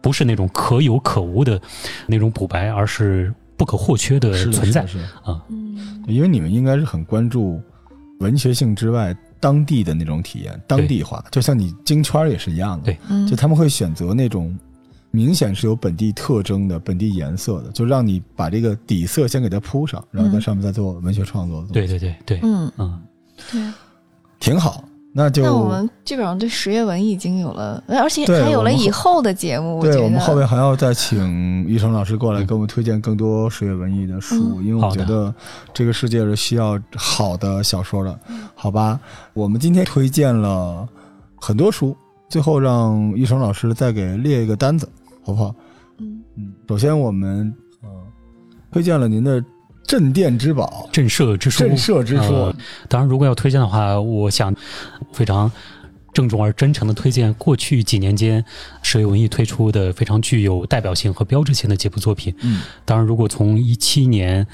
[0.00, 1.60] 不是那种可有可无的
[2.06, 4.82] 那种补白，而是不可或缺的存在
[5.22, 5.42] 啊。
[5.50, 7.60] 嗯因为你们应该是很关注
[8.20, 12.84] 文学性之外当地的那种体验，当地化，就像你京圈也是一样的。
[12.86, 14.58] 对嗯，就他们会选择那种
[15.10, 21.62] 明显是有本地特征的、本地颜色的，就让你把这个底色先给它铺上，然后在上面再做文学创作。
[21.70, 23.02] 对，对对对，嗯嗯，
[23.52, 23.60] 对。
[24.40, 24.82] 挺好。
[25.12, 29.82] 那就那我们基本上对十月文艺已经有了，而且还有了以后的节目。
[29.82, 35.34] 对我们后面还要再请玉成老师过来给我们推荐更多十月文艺的书，嗯因为我觉得
[35.72, 38.18] 这个世界是需要好的小说的，
[38.54, 39.00] 好吧？
[39.32, 40.86] 我们今天推荐了
[41.36, 41.96] 很多书，
[42.28, 44.88] 最后让玉成老师再给列一个单子，
[45.24, 45.54] 好不好？
[45.98, 47.52] 嗯嗯，首先我们
[47.82, 47.88] 呃
[48.70, 49.42] 推荐了您的
[49.88, 52.54] 镇店之宝震慑之《书，震慑之书》呃
[52.88, 54.54] 当然，如果要推荐的话，我想
[55.14, 55.50] 非常
[56.12, 58.44] 郑重而真诚的推荐过去几年间
[58.82, 62.34] 十月文艺推出的非常具有代表性和标志性的几部作品。
[62.42, 64.46] 嗯，当然，如果从一七年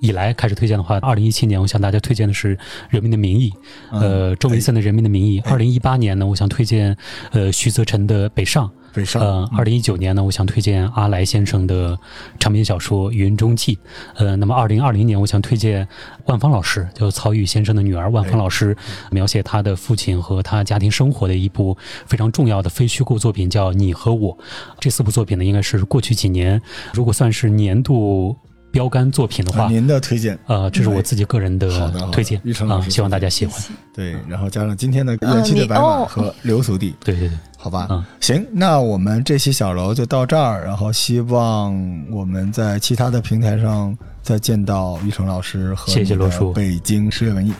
[0.00, 2.56] 以来开始推荐的话，二零一七年我向大家推荐的是
[2.88, 3.50] 《人民的名义》，
[3.90, 5.40] 呃，周维森的《人民的名义》。
[5.44, 6.96] 哎二零一八年呢，我想推荐
[7.32, 8.66] 呃徐则臣的《北上》。
[8.92, 11.98] 北上，呃，二零一九年呢，我想推荐阿来先生的
[12.38, 13.76] 长篇小说《云中记》。
[14.14, 15.86] 呃，那么二零二零年，我想推荐
[16.26, 18.76] 万芳老师，就曹禺先生的女儿万芳老师，
[19.10, 21.76] 描写他的父亲和他家庭生活的一部
[22.06, 24.36] 非常重要的非虚构作品，叫《你和我》。
[24.78, 26.60] 这四部作品呢，应该是过去几年
[26.92, 28.36] 如果算是年度。
[28.72, 31.68] 标杆作品的话，您的推荐，呃，这是我自己个人的
[32.10, 32.40] 推荐
[32.70, 33.62] 啊希望大家喜欢。
[33.94, 38.04] 对，然后加上今天的远期的白马哦和流俗地，对对对，好吧，嗯。
[38.20, 41.72] 行，那我们这期小楼就到这儿，然后希望
[42.10, 46.52] 我们在其他的平台上再见到玉成老师和谢谢罗叔。
[46.52, 47.54] 北京十月文艺，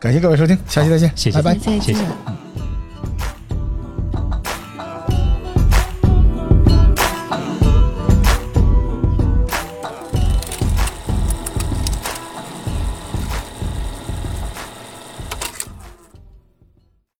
[0.00, 1.40] 感谢各位收听，下期再见，谢谢。
[1.40, 1.54] 拜拜。
[1.54, 1.92] 再谢。
[1.92, 2.73] 谢见。